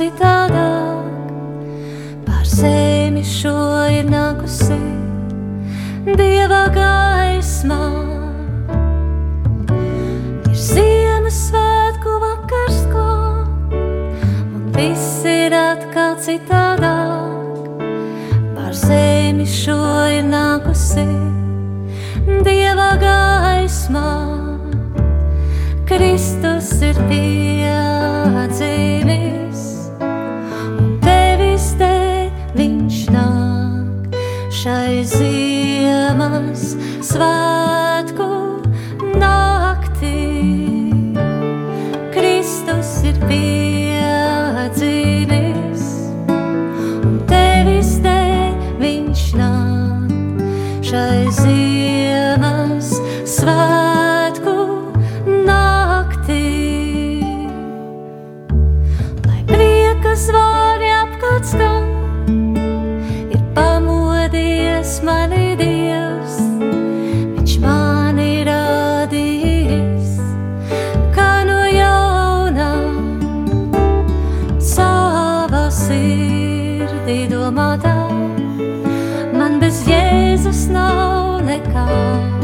[0.00, 0.90] Citādāk
[2.60, 3.52] zemi šo
[3.92, 4.78] ir nākusi
[6.16, 7.78] Dieva gaismā.
[10.48, 12.70] Ir Ziemassvētku vakar.
[14.76, 17.68] viss ir atkal citādāk.
[18.56, 19.78] Pār zemi šo
[20.16, 21.06] ir nākusi
[22.44, 24.08] Dieva gaismā.
[25.84, 27.59] Kristus ir piedzīvis,
[37.10, 37.59] svá.
[77.10, 77.94] Sirdī domātā.
[79.34, 82.39] Man bez Jēzus nav nekā,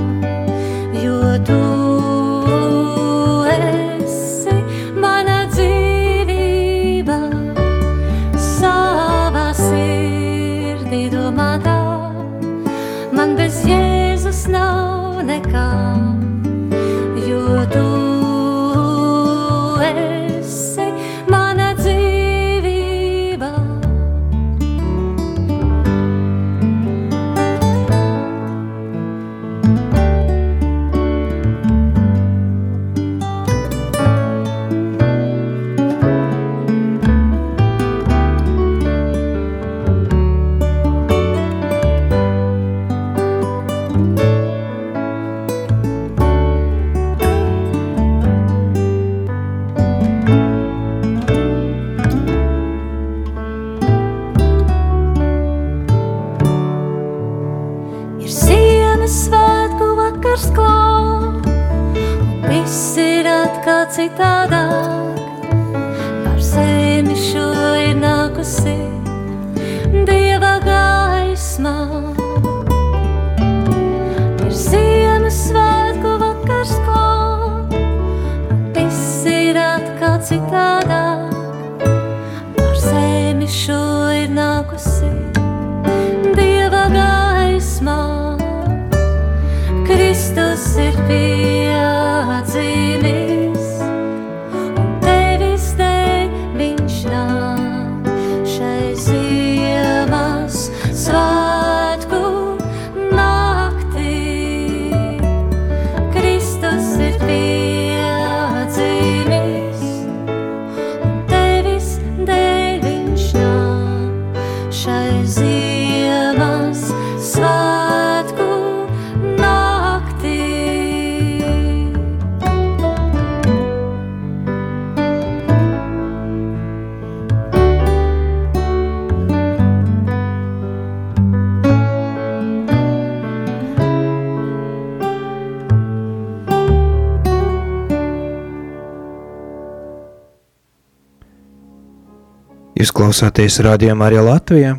[142.97, 144.70] klausāties rādījumā arī Latvijā,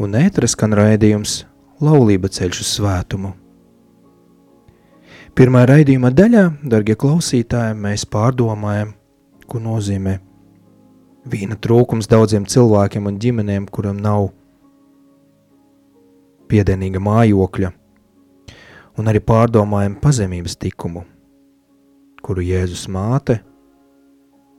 [0.00, 1.42] un ētras skan raidījums
[1.84, 3.34] Laulība ceļš uz svētumu.
[5.36, 8.94] Pirmā raidījuma daļā, darbie klausītāji, mēs pārdomājam,
[9.44, 10.14] ko nozīmē
[11.28, 14.30] vīna trūkums daudziem cilvēkiem un ģimenēm, kuram nav
[16.48, 17.74] piedienīga mājokļa,
[18.96, 21.04] un arī pārdomājam pazemības likumu,
[22.24, 23.42] kuru Jēzus māte,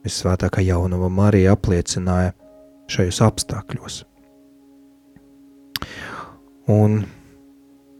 [0.06, 2.36] visvētākā jaunava Marija apliecināja
[2.90, 4.02] šajos apstākļos.
[6.72, 7.00] Un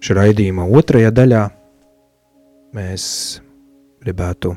[0.02, 1.42] šī raidījuma otrajā daļā
[2.76, 3.06] mēs
[4.02, 4.54] gribētu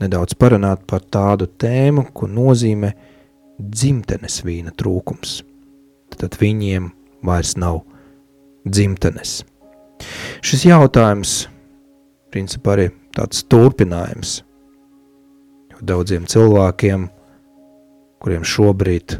[0.00, 2.92] nedaudz parunāt par tādu tēmu, ko nozīmē
[3.60, 5.40] dzimtenes vīna trūkums.
[6.16, 6.90] Tad viņiem
[7.26, 7.82] vairs nav
[8.66, 9.40] dzimtenes.
[10.44, 11.34] Šis jautājums,
[12.32, 12.86] principā, arī
[13.16, 14.38] tāds turpinājums
[15.80, 17.08] jo daudziem cilvēkiem,
[18.20, 19.16] kuriem šobrīd,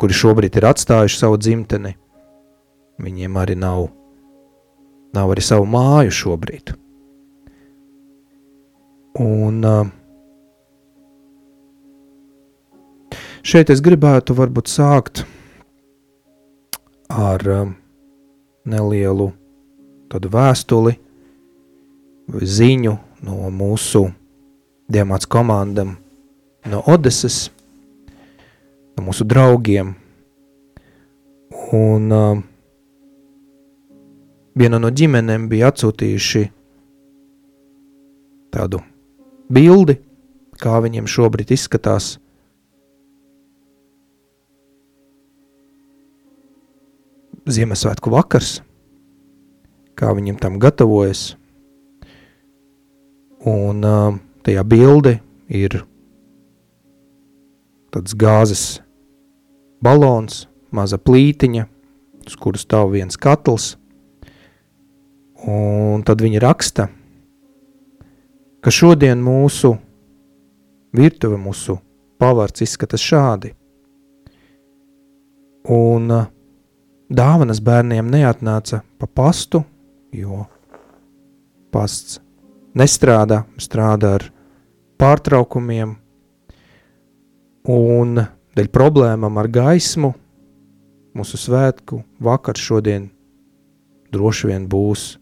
[0.00, 1.94] kuri šobrīd ir atstājuši savu dzimteni,
[3.00, 3.88] viņiem arī nav,
[5.16, 6.74] nav arī savu māju šobrīd.
[9.20, 9.88] Un uh,
[13.42, 15.24] šeit es gribētu varbūt sākt
[17.10, 17.74] ar um,
[18.68, 19.32] nelielu
[20.12, 20.94] tādu vēstuli
[22.30, 22.94] ziņu
[23.26, 24.06] no mūsu
[24.90, 25.96] diamāts komandam
[26.68, 27.48] no Odesas,
[28.96, 29.94] no mūsu draugiem.
[31.70, 32.40] Un uh,
[34.58, 36.42] viena no ģimenēm bija atsūtījuši
[38.50, 38.82] tādu
[39.50, 40.00] bildi,
[40.60, 42.16] kā viņiem šobrīd izskatās.
[47.50, 48.58] Ziemassvētku vakars,
[49.98, 51.30] kā viņiem tam gatavojas.
[53.48, 55.16] Un uh, tajā bilde
[55.48, 55.80] ir
[57.90, 58.64] tāds gāzes
[59.82, 61.66] balons, maza plītiņa,
[62.26, 63.74] uz kuras stāv viens katls.
[65.48, 66.90] Un tad viņi raksta,
[68.60, 69.72] ka šodien mūsu
[70.96, 71.78] virtuve, mūsu
[72.20, 73.54] pavarts izskatās šādi.
[75.70, 76.28] Un uh,
[77.10, 79.62] dāvanas bērniem neatnāca pa pastu,
[80.12, 80.44] jo
[81.72, 82.20] pasts
[82.76, 84.26] nestrādā, strādā ar
[85.00, 85.96] pārtraukumiem,
[87.68, 88.20] un
[88.56, 90.12] dēļ problēmām ar gaismu
[91.16, 93.10] mūsu svētku vakars šodien
[94.14, 95.18] droši vien būs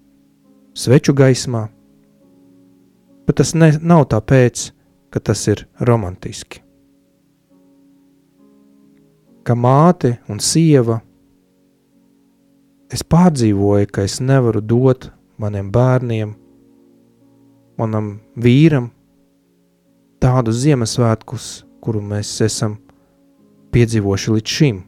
[0.78, 1.66] sveču gaismā,
[3.26, 4.70] bet tas ne, nav tāpēc,
[5.10, 6.62] ka tas ir romantiski.
[9.42, 11.00] Kā māte un sieva,
[12.92, 15.08] es pārdzīvoju, ka es nevaru dot
[15.40, 16.34] maniem bērniem
[17.78, 18.90] manam vīram
[20.20, 22.76] tādus Ziemassvētkus, kuru mēs esam
[23.74, 24.78] piedzīvojuši līdz šim.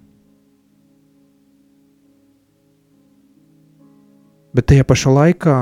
[4.56, 5.56] Bet tajā pašā laikā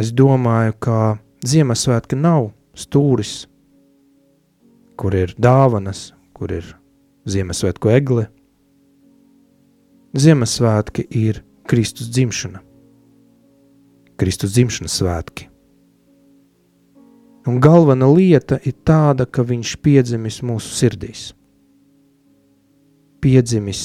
[0.00, 0.98] es domāju, ka
[1.44, 3.44] Ziemassvētki nav stūris,
[4.98, 6.72] kur ir dāvanas, kur ir
[7.28, 8.26] Ziemassvētku egle.
[10.16, 12.64] Ziemassvētki ir Kristus dzimšana.
[14.18, 15.47] Kristus dzimšanas svētki.
[17.48, 21.22] Un galvenā lieta ir tāda, ka viņš piedzimis mūsu sirdīs.
[23.24, 23.82] Piedzimis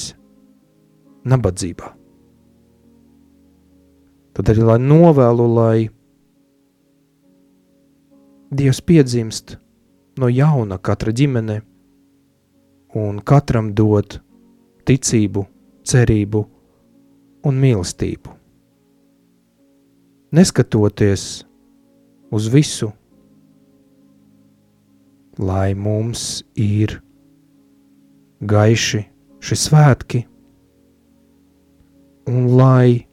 [1.24, 1.94] nabadzībā.
[4.34, 5.78] Tad arī lai novēlu, lai
[8.54, 9.56] Dievs piedzimst
[10.20, 11.56] no jauna katra ģimene
[13.00, 14.20] un katram dod
[14.86, 15.42] ticību,
[15.82, 16.44] cerību
[17.48, 18.34] un mīlestību
[20.34, 21.44] neskatoties
[22.30, 22.90] uz visu,
[25.38, 27.00] lai mums ir
[28.44, 29.02] gaiši
[29.44, 30.22] šie svētki,
[32.30, 33.04] un lai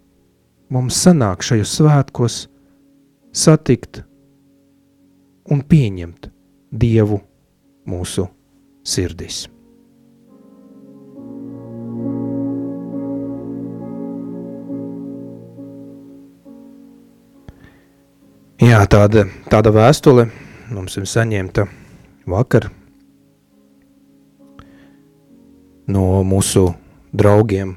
[0.71, 2.37] mums sanāk šajos svētkos
[3.31, 4.03] satikt
[5.51, 6.29] un pieņemt
[6.71, 7.17] Dievu
[7.91, 8.23] mūsu
[8.87, 9.43] sirdīs.
[18.61, 20.29] Jā, tāda, tāda vēstule
[20.71, 21.65] mums ir saņemta
[22.29, 22.69] vakar
[25.91, 26.71] no mūsu
[27.13, 27.75] draugiem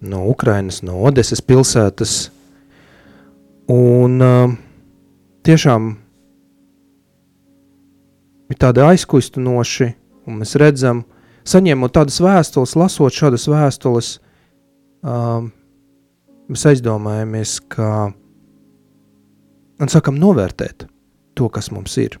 [0.00, 2.30] no Ukrainas, no Odeses pilsētas.
[3.70, 4.52] Un uh,
[5.46, 5.90] tiešām
[8.50, 9.90] ir tādi aizkustinoši,
[10.26, 11.04] un mēs redzam,
[11.46, 14.14] saņemot tādas vēstules, lasot šādas vēstules,
[15.04, 15.44] uh,
[16.50, 18.10] mēs aizdomājamies, ka
[19.80, 20.88] un sākam novērtēt
[21.38, 22.18] to, kas mums ir.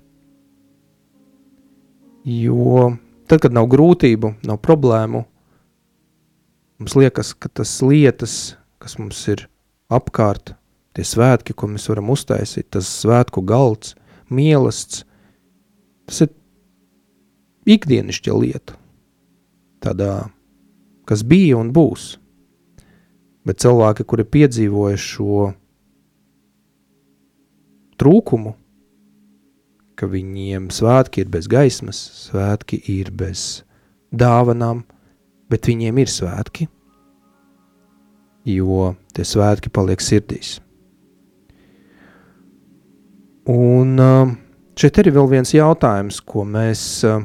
[2.24, 2.90] Jo
[3.30, 5.22] tad, kad nav grūtību, nav problēmu,
[6.80, 9.46] mums liekas, ka tas lietas, kas mums ir
[9.92, 10.54] apkārt,
[10.96, 13.94] tie svētki, ko mēs varam uztaisīt, tas svētku galds,
[14.28, 15.04] mielasts,
[16.10, 16.34] tas ir
[17.70, 18.76] ikdienišķa lieta,
[19.80, 20.28] tādā,
[21.08, 22.16] kas bija un būs.
[23.48, 25.46] Bet cilvēki, kuri piedzīvoja šo
[28.00, 28.52] trūkumu,
[30.00, 33.62] ka viņiem svētki ir bez gaismas, svētki ir bez
[34.16, 34.80] dāvanām,
[35.52, 36.68] bet viņiem ir svētki,
[38.48, 40.56] jo tie svētki paliek sirdīs.
[43.50, 44.32] Un uh,
[44.78, 47.20] šeit ir vēl viens jautājums, ko mēs uh,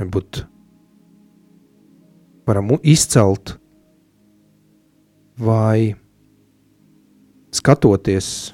[0.00, 0.44] varbūt
[2.48, 3.54] varam izcelt,
[5.40, 5.94] vai
[7.54, 8.50] skatoties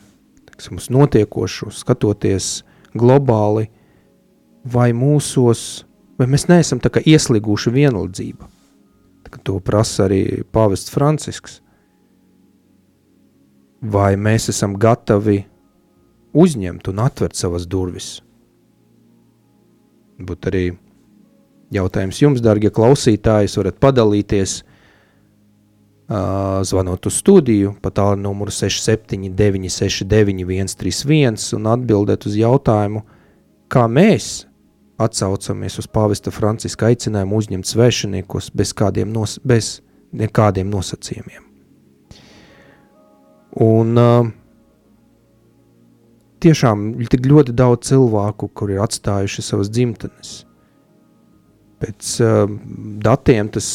[0.56, 2.64] teiksim, uz notiekošo, skatoties
[2.96, 3.68] globāli,
[4.64, 5.84] vai mūsos,
[6.18, 8.48] vai mēs neesam tā kā iesliguši vienlīdzība.
[9.44, 11.60] To prasa arī pāvests Francisks.
[13.82, 15.42] Vai mēs esam gatavi
[16.34, 18.22] uzņemt un atvērt savas durvis?
[20.16, 20.64] Būt arī
[21.76, 24.62] jautājums jums, darbie klausītāji, varat padalīties
[26.06, 33.00] zvanot uz studiju pa tālu numuru 67969131 un atbildēt uz jautājumu,
[33.66, 34.46] kā mēs
[35.02, 39.80] atsaucamies uz pāvesta Franciska aicinājumu uzņemt svešiniekus bez, kādiem nos, bez
[40.16, 41.42] nekādiem nosacījumiem.
[43.66, 44.28] Un uh,
[46.44, 46.76] tiešām
[47.12, 50.30] tik ļoti daudz cilvēku, kuri ir atstājuši savas dzimtenes.
[51.80, 52.44] Pēc uh,
[53.04, 53.68] datiem, tas,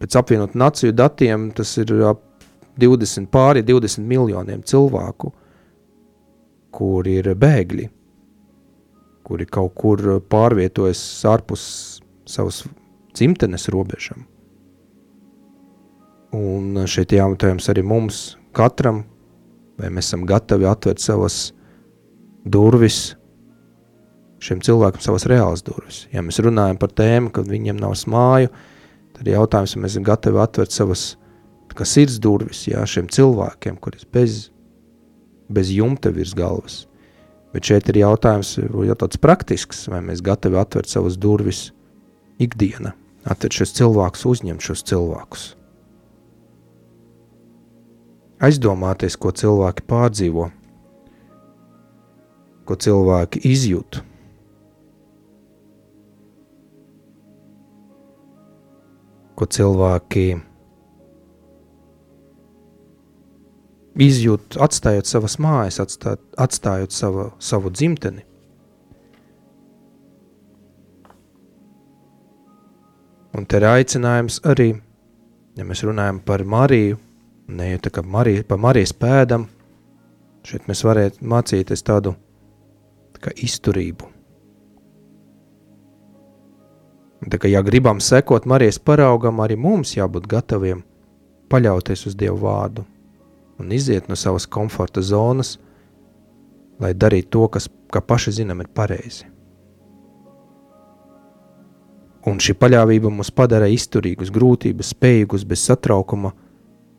[0.00, 2.24] pēc apvienotu nāciju datiem, tas ir ap
[2.78, 5.32] 20, pāri 20 miljoniem cilvēku,
[6.74, 7.88] kuri ir bēgļi,
[9.26, 11.62] kuri kaut kur pārvietojas ārpus
[12.28, 12.62] savas
[13.16, 14.26] dzimtenes robežām.
[16.38, 19.02] Un šeit jautājums arī mums, katram,
[19.80, 21.48] vai mēs esam gatavi atvērt savas
[22.44, 23.16] durvis
[24.44, 26.04] šiem cilvēkiem, savas reālas durvis.
[26.12, 28.52] Ja mēs runājam par tēmu, ka viņiem nav māju,
[29.18, 31.08] tad jautājums, vai mēs esam gatavi atvērt savas
[31.86, 34.48] sirds durvis jā, šiem cilvēkiem, kuriem bez,
[35.52, 36.80] bez jumta virs galvas.
[37.54, 41.68] Bet šeit ir jautājums, jau tāds praktisks, vai mēs gatavi atvērt savas durvis
[42.42, 42.96] ikdienā,
[43.30, 45.46] atvērt šos cilvēkus, uzņemt šos cilvēkus
[48.44, 50.48] aizdomāties, ko cilvēki pārdzīvo,
[52.68, 54.02] ko cilvēki izjūt.
[59.38, 60.24] Ko cilvēki
[63.98, 68.24] izjūt, atstājot savas mājas, atstāt, atstājot savu, savu dzimteni.
[73.38, 74.72] Un te ir aicinājums arī,
[75.58, 76.98] ja mēs runājam par Mariju,
[77.54, 79.46] ne jau tā kā Marija, pa Marijas pēdam,
[80.48, 82.16] šeit mēs varētu mācīties tādu
[83.18, 84.17] tā izturību.
[87.18, 90.84] Tā kā, ja gribam sekot Marijas paraugam, arī mums jābūt gataviem
[91.50, 92.84] paļauties uz Dievu vārdu
[93.58, 95.56] un iziet no savas komforta zonas,
[96.78, 99.26] lai darītu to, kas, kā paši zinām, ir pareizi.
[102.28, 106.34] Un šī paļāvība mūs padara izturīgus, grūtības, spējīgus, bez satraukuma–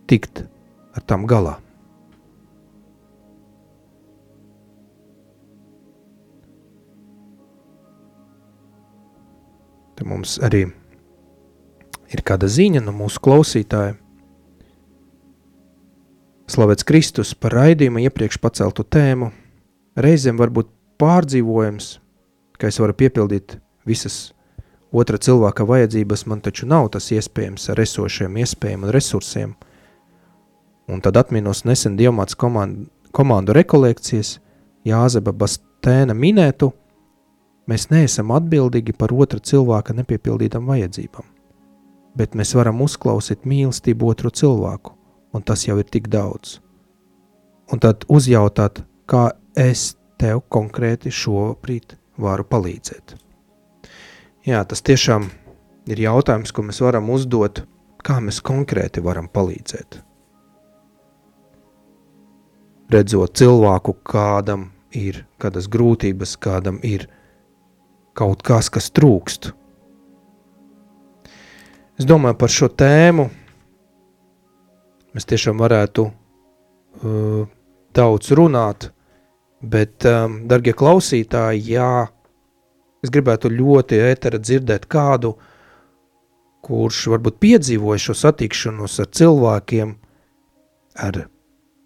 [0.09, 0.43] tikt
[0.97, 1.59] ar tām galā.
[9.99, 10.63] Te mums arī
[12.09, 13.97] ir kāda ziņa no mūsu klausītāja.
[16.49, 19.29] Slavēts Kristus par raidījumu iepriekš paceltu tēmu.
[19.99, 20.71] Reizēm var būt
[21.01, 21.97] pārdzīvojums,
[22.57, 24.31] ka es varu piepildīt visas
[24.89, 29.57] otra cilvēka vajadzības, man taču nav tas iespējams ar esošiem iespējām un resursiem–
[30.89, 34.39] Un tad atminos nesen Dievmāts komandu, komandu rekolekcijas,
[34.87, 36.71] Jāzeba Bastēna minētu,
[37.69, 41.27] mēs neesam atbildīgi par otra cilvēka nepiepildītām vajadzībām,
[42.17, 44.95] bet mēs varam uzklausīt mīlestību otru cilvēku,
[45.33, 46.57] un tas jau ir tik daudz.
[47.69, 53.15] Un tad uzjautāt, kā es tev konkrēti šobrīd varu palīdzēt.
[54.49, 55.29] Jā, tas tiešām
[55.89, 57.63] ir jautājums, ko mēs varam uzdot,
[58.03, 60.01] kā mēs konkrēti varam palīdzēt
[62.89, 67.05] redzot cilvēku, kādam ir kādas grūtības, kādam ir
[68.19, 69.53] kaut kas, kas trūkst.
[71.99, 73.27] Es domāju par šo tēmu.
[75.15, 77.47] Mēs tiešām varētu uh,
[77.95, 78.91] daudz runāt,
[79.59, 82.07] bet, um, darbie klausītāji, jā,
[83.03, 85.33] es gribētu ļoti ētera dzirdēt kādu,
[86.63, 89.93] kurš varbūt piedzīvoja šo satikšanos ar cilvēkiem,
[90.99, 91.21] ar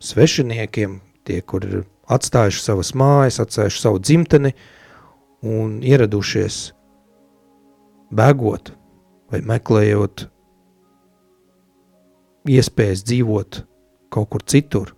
[0.04, 4.54] svešiniekiem, tie, kur ir atstājuši savas mājas, atstājuši savu dzimteni
[5.44, 6.72] un ieradušies
[8.14, 8.72] bēgot
[9.32, 10.26] vai meklējot
[12.54, 13.62] iespējas dzīvot
[14.14, 14.94] kaut kur citur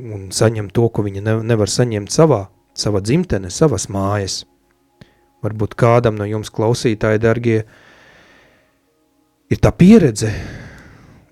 [0.00, 4.44] un saņemt to, ko viņi ne, nevar saņemt savā, savā dzimtene, savas mājas.
[5.44, 7.62] Varbūt kādam no jums klausītāji, dargie,
[9.50, 10.30] ir tā pieredze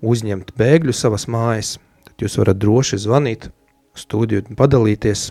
[0.01, 1.77] uzņemt bēgļu savas mājas–
[2.19, 3.47] Jūs varat droši zvanīt
[3.95, 5.29] studiju un padalīties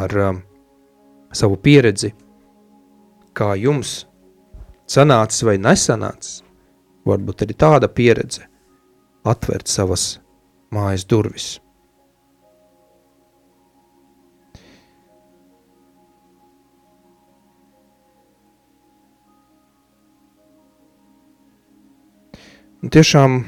[0.00, 0.38] ar um,
[1.32, 2.12] savu pieredzi,
[3.34, 4.02] kā jums
[4.88, 6.42] sanācis vai nesanācis.
[7.08, 8.46] Varbūt arī tāda pieredze
[9.26, 10.20] atvērt savas
[10.70, 11.56] mājas durvis.
[22.82, 23.42] Un tiešām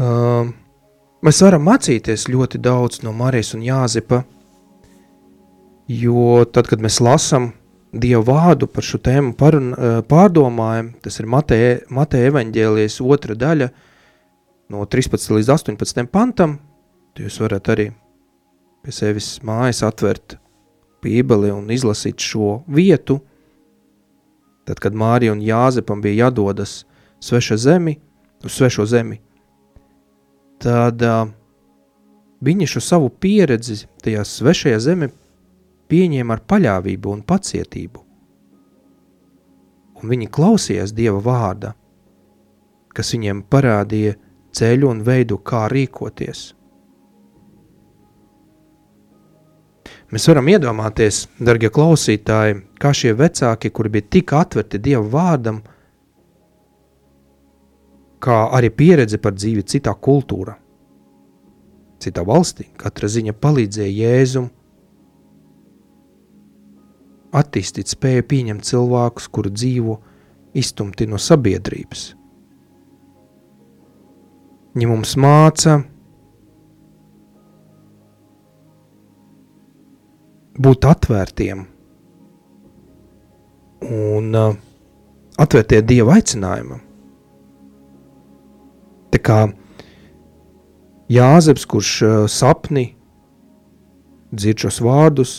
[0.00, 0.46] Uh,
[1.26, 4.22] mēs varam mācīties ļoti daudz no Marijas un Jāzepa,
[5.90, 7.52] jo tad, kad mēs lasām
[7.90, 13.66] Dieva vārdu par šo tēmu par, uh, pārdomājam, tas ir Mateja, Mateja evaņģēlijas otra daļa
[14.70, 16.60] no 13 līdz 18 pantam,
[17.18, 17.88] jūs varat arī
[18.84, 20.36] pie sevis mājas atvert
[21.02, 23.18] bībeli un izlasīt šo vietu,
[24.68, 26.84] tad, kad Mārija un Jāzepam bija jādodas
[27.18, 27.96] sveša zemi,
[28.46, 29.18] uz svešo zemi,
[30.62, 31.26] tad uh,
[32.38, 35.10] viņi šo savu pieredzi tajā svešajā zeme
[35.90, 38.04] pieņēma ar paļāvību un pacietību.
[40.00, 41.74] Un viņi klausījās Dieva vārda,
[42.96, 44.16] kas viņiem parādīja
[44.56, 46.46] ceļu un veidu, kā rīkoties.
[50.10, 55.60] Mēs varam iedomāties, darbie klausītāji, kā šie vecāki, kuri bija tik atverti Dieva vārdam,
[58.20, 60.56] kā arī pieredze par dzīvi citā kultūrā,
[62.02, 64.50] citā valstī, katra ziņa palīdzēja Jēzum
[67.36, 69.96] attīstīt spēju pieņemt cilvēkus, kuri dzīvo
[70.58, 72.10] iztumti no sabiedrības.
[74.74, 75.80] Viņi mums māca
[80.60, 81.64] būt atvērtiem
[83.90, 84.54] un uh,
[85.40, 86.82] atvērtie Dieva aicinājumam.
[89.10, 89.40] Tā kā
[91.10, 92.92] Jāzeps, kurš uh, sapni
[94.30, 95.32] dzird šos vārdus,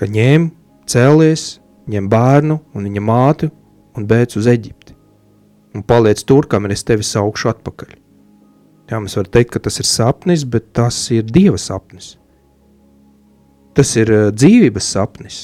[0.00, 0.48] ka ņem,
[0.88, 1.58] cēlies,
[1.92, 3.50] ņem bērnu un viņa māti
[3.98, 4.96] un bēdz uz Eģipti.
[5.76, 7.92] Un paliec tur, kamēr es tevi saukšu atpakaļ.
[8.90, 12.16] Jā, mēs varam teikt, ka tas ir sapnis, bet tas ir dieva sapnis.
[13.76, 15.42] Tas ir uh, dzīvības sapnis.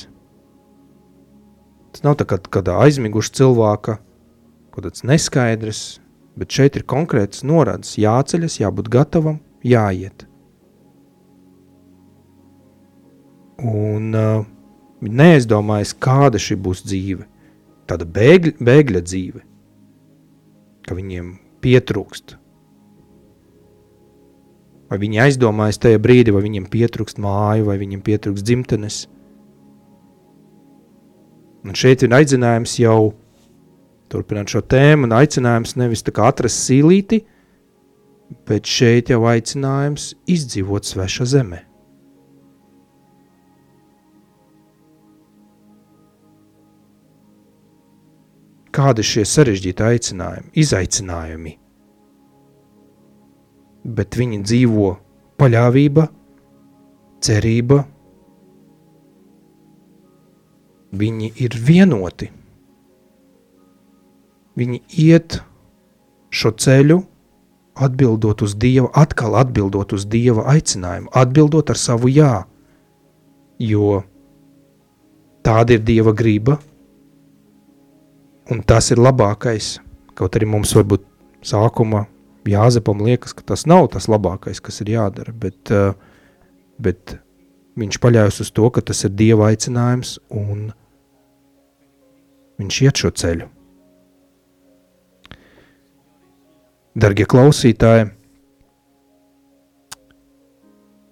[1.94, 3.98] Tas nav tā kā kādā aizmiguša cilvēka,
[4.74, 5.82] kaut kāds neskaidrs,
[6.36, 7.94] bet šeit ir konkrēts norādes.
[8.00, 10.26] Jāceļas, jābūt gatavam, jāiet.
[13.64, 14.46] Un uh,
[15.00, 17.24] neaizdomājas, kāda šī būs dzīve.
[17.86, 19.44] Tāda bēgļa, bēgļa dzīve,
[20.88, 22.36] ka viņiem pietrūkst
[24.86, 28.98] Vai viņi aizdomājas tajā brīdī, vai viņiem pietrūkst māju, vai viņiem pietrūkst dzimtenes.
[31.66, 33.16] Un šeit ir aicinājums jau
[34.12, 37.24] turpināt šo tēmu, un aicinājums nevis tā kā atrast sīlīti,
[38.46, 41.65] bet šeit jau aicinājums izdzīvot sveša zemē.
[48.76, 51.54] Kādi šie sarežģīti aicinājumi, izaicinājumi?
[53.86, 54.88] bet viņi dzīvo
[55.38, 56.06] paļāvība,
[57.22, 57.82] cerība.
[60.96, 62.30] Viņi ir vienoti.
[64.56, 65.38] Viņi iet
[66.32, 67.02] šo ceļu,
[67.76, 72.46] atbildot uz Dieva, atkal atbildot uz Dieva aicinājumu, atbildot ar savu jā,
[73.60, 74.00] jo
[75.44, 76.56] tāda ir Dieva griba,
[78.50, 79.76] un tas ir labākais,
[80.18, 81.04] kaut arī mums varbūt
[81.46, 82.06] sākuma
[82.46, 85.94] Jāzepam liekas, ka tas nav tas labākais, kas ir jādara, bet, eh,
[86.78, 87.18] bet
[87.76, 90.72] viņš paļaujas uz to, ka tas ir Dieva aicinājums un
[92.60, 93.48] viņš iet šo ceļu.
[96.96, 98.12] Dargie klausītāji,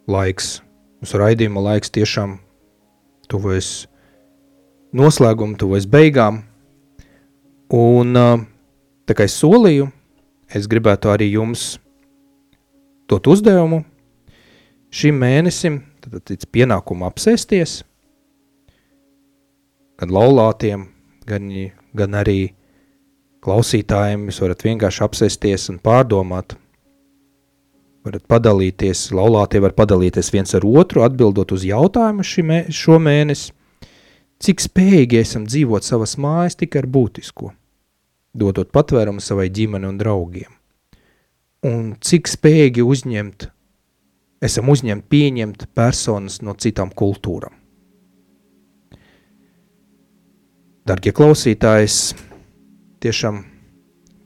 [0.09, 0.62] laiks,
[1.03, 2.39] mūsu raidījuma laiks tiešām
[3.28, 3.87] tuvojas
[4.97, 6.45] noslēgumu, tuvojas beigām,
[7.75, 8.14] un
[9.05, 9.89] tā kā es solīju,
[10.55, 11.75] es gribētu arī jums
[13.11, 13.83] dot uzdevumu
[14.95, 17.81] šim mēnesim, tad tic pienākumu apsēsties,
[20.01, 20.87] gan laulātiem,
[21.27, 21.49] gan,
[21.97, 22.39] gan arī
[23.45, 24.29] klausītājiem.
[24.31, 26.55] Jūs varat vienkārši apsēsties un pārdomāt,
[28.07, 33.51] varat padalīties, laulātie var padalīties viens ar otru, atbildot uz jautājumu mē, šo mēnesi,
[34.45, 37.53] cik spējīgi esam dzīvot savas mājas tikai ar būtisko–
[38.35, 40.51] dodot patvērumu savai ģimene un draugiem.
[41.64, 43.49] Un cik spējīgi uzņemt,
[44.45, 47.55] esam uzņemt, pieņemt personas no citām kultūram.
[50.85, 52.12] Dargie klausītājs,
[53.01, 53.41] tiešām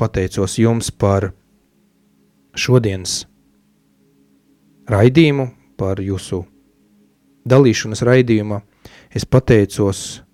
[0.01, 1.29] pateicos jums par
[2.59, 3.21] šodienas
[4.91, 6.43] raidījumu, par jūsu
[7.47, 8.65] dalīšanas raidījuma.
[9.15, 10.25] Es pateicos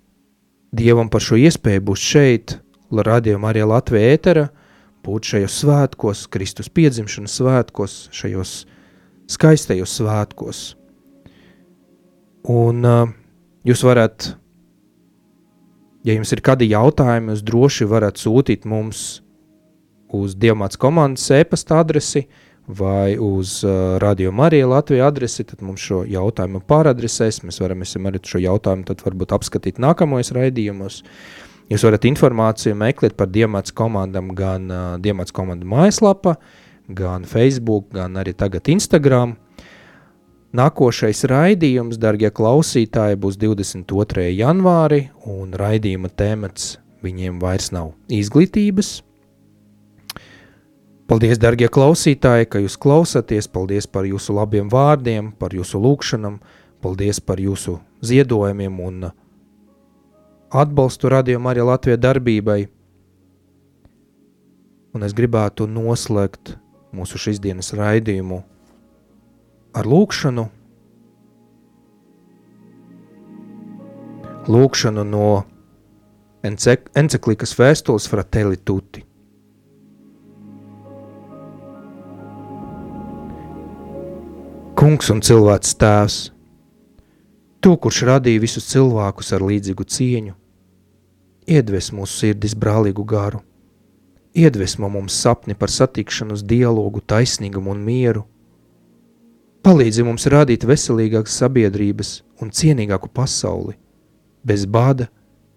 [0.75, 2.53] Dievam par šo iespēju būt šeit,
[3.03, 4.45] radījuma arī Latvija ētera,
[5.05, 8.55] būt šajos svētkos, Kristus piedzimšanas svētkos, šajos
[9.31, 10.63] skaistajos svētkos.
[12.51, 13.11] Un uh,
[13.65, 14.31] jūs varat,
[16.05, 19.05] ja jums ir kādi jautājumi, jūs droši varat sūtīt mums
[20.13, 22.27] uz Dievmāts komandas e-pasta adresi
[22.65, 28.21] vai uz uh, Radio Marija Latvija adresi, tad mums šo jautājumu pāradresēs, mēs varam arī
[28.25, 31.01] šo jautājumu tad varbūt apskatīt nākamajos raidījumos.
[31.01, 36.35] Uh, Jūs varat informāciju meklēt par Diemāts komandam gan uh, Diemāts komandu mājaslapa,
[36.93, 39.33] gan Facebook, gan arī tagad Instagram.
[40.55, 44.29] Nākošais raidījums, darbie klausītāji, būs 22.
[44.37, 48.99] janvārī, un raidījuma temats viņiem vairs nav izglītības.
[51.09, 53.49] Paldies, darbie klausītāji, ka jūs klausāties.
[53.51, 56.39] Paldies par jūsu labiem vārdiem, par jūsu lūgšanām,
[56.81, 59.09] paldies par jūsu ziedojumiem un
[60.61, 62.59] atbalstu radījumam arī Latvijas darbībai.
[64.95, 66.55] Un es gribētu noslēgt
[66.95, 68.39] mūsu šīs dienas raidījumu
[69.75, 70.45] ar lūkšanu.
[74.45, 75.27] Lūkšanu no
[76.45, 79.03] enceklikas vēstules Fratelli Tutti.
[84.75, 86.15] Kungs un cilvēks tēvs,
[87.63, 90.33] tu, kurš radīja visus cilvēkus ar līdzīgu cieņu,
[91.45, 93.41] iedves mūsu sirdis brālīgu garu,
[94.35, 98.25] iedvesmo mums sapni par satikšanos, dialogu, taisnīgumu un mieru,
[99.65, 103.77] palīdzi mums radīt veselīgākas sabiedrības un cienīgāku pasauli,
[104.45, 105.07] bez bāda,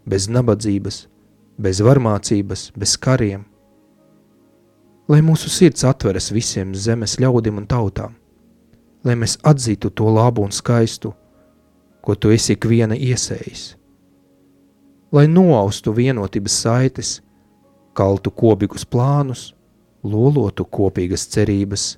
[0.08, 1.06] bez nabadzības,
[1.58, 3.44] bez varmācības, bez kariem.
[5.08, 8.14] Lai mūsu sirds atveras visiem zemes ļaudim un tautām,
[9.04, 11.14] lai mēs atzītu to labu un skaistu,
[12.04, 13.77] ko tu esi ikviena iesējis.
[15.08, 17.14] Lai noaustu vienotības saites,
[17.96, 19.54] kaltu kopīgus plānus,
[20.04, 21.94] lolotu kopīgas cerības.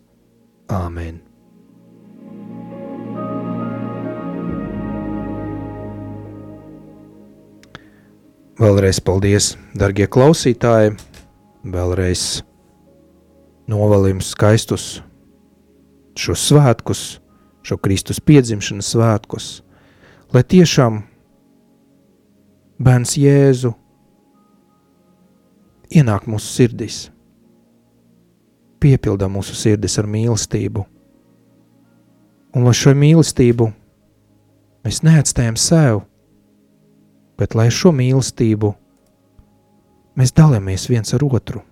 [0.70, 1.18] Āmen!
[8.62, 10.94] Vēlreiz paldies, darbie klausītāji!
[11.66, 12.44] Vēlreiz
[13.66, 15.00] novēlim skaistus
[16.14, 17.04] šos svētkus,
[17.66, 19.52] šo Kristus piedzimšanas svētkus,
[20.30, 21.09] lai tiešām
[22.81, 23.74] bērns Jēzu
[25.93, 27.01] ienāk mūsu sirdīs,
[28.81, 30.87] piepildā mūsu sirdis ar mīlestību,
[32.57, 33.68] un lai šo mīlestību
[34.87, 36.01] mēs neatstājam sev,
[37.37, 38.72] bet lai šo mīlestību
[40.16, 41.62] mēs dalāmies viens ar otru.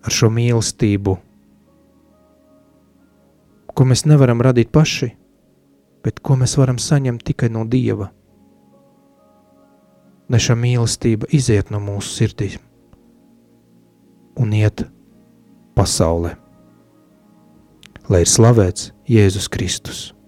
[0.00, 1.16] Ar šo mīlestību,
[3.76, 5.10] ko mēs nevaram radīt paši,
[6.04, 8.08] bet ko mēs varam saņemt tikai no Dieva.
[10.30, 12.60] Šī mīlestība iziet no mūsu sirdīm
[14.40, 14.84] un iet
[15.74, 16.36] pasaulē.
[18.10, 20.19] Lai ir slavēts Jēzus Kristus.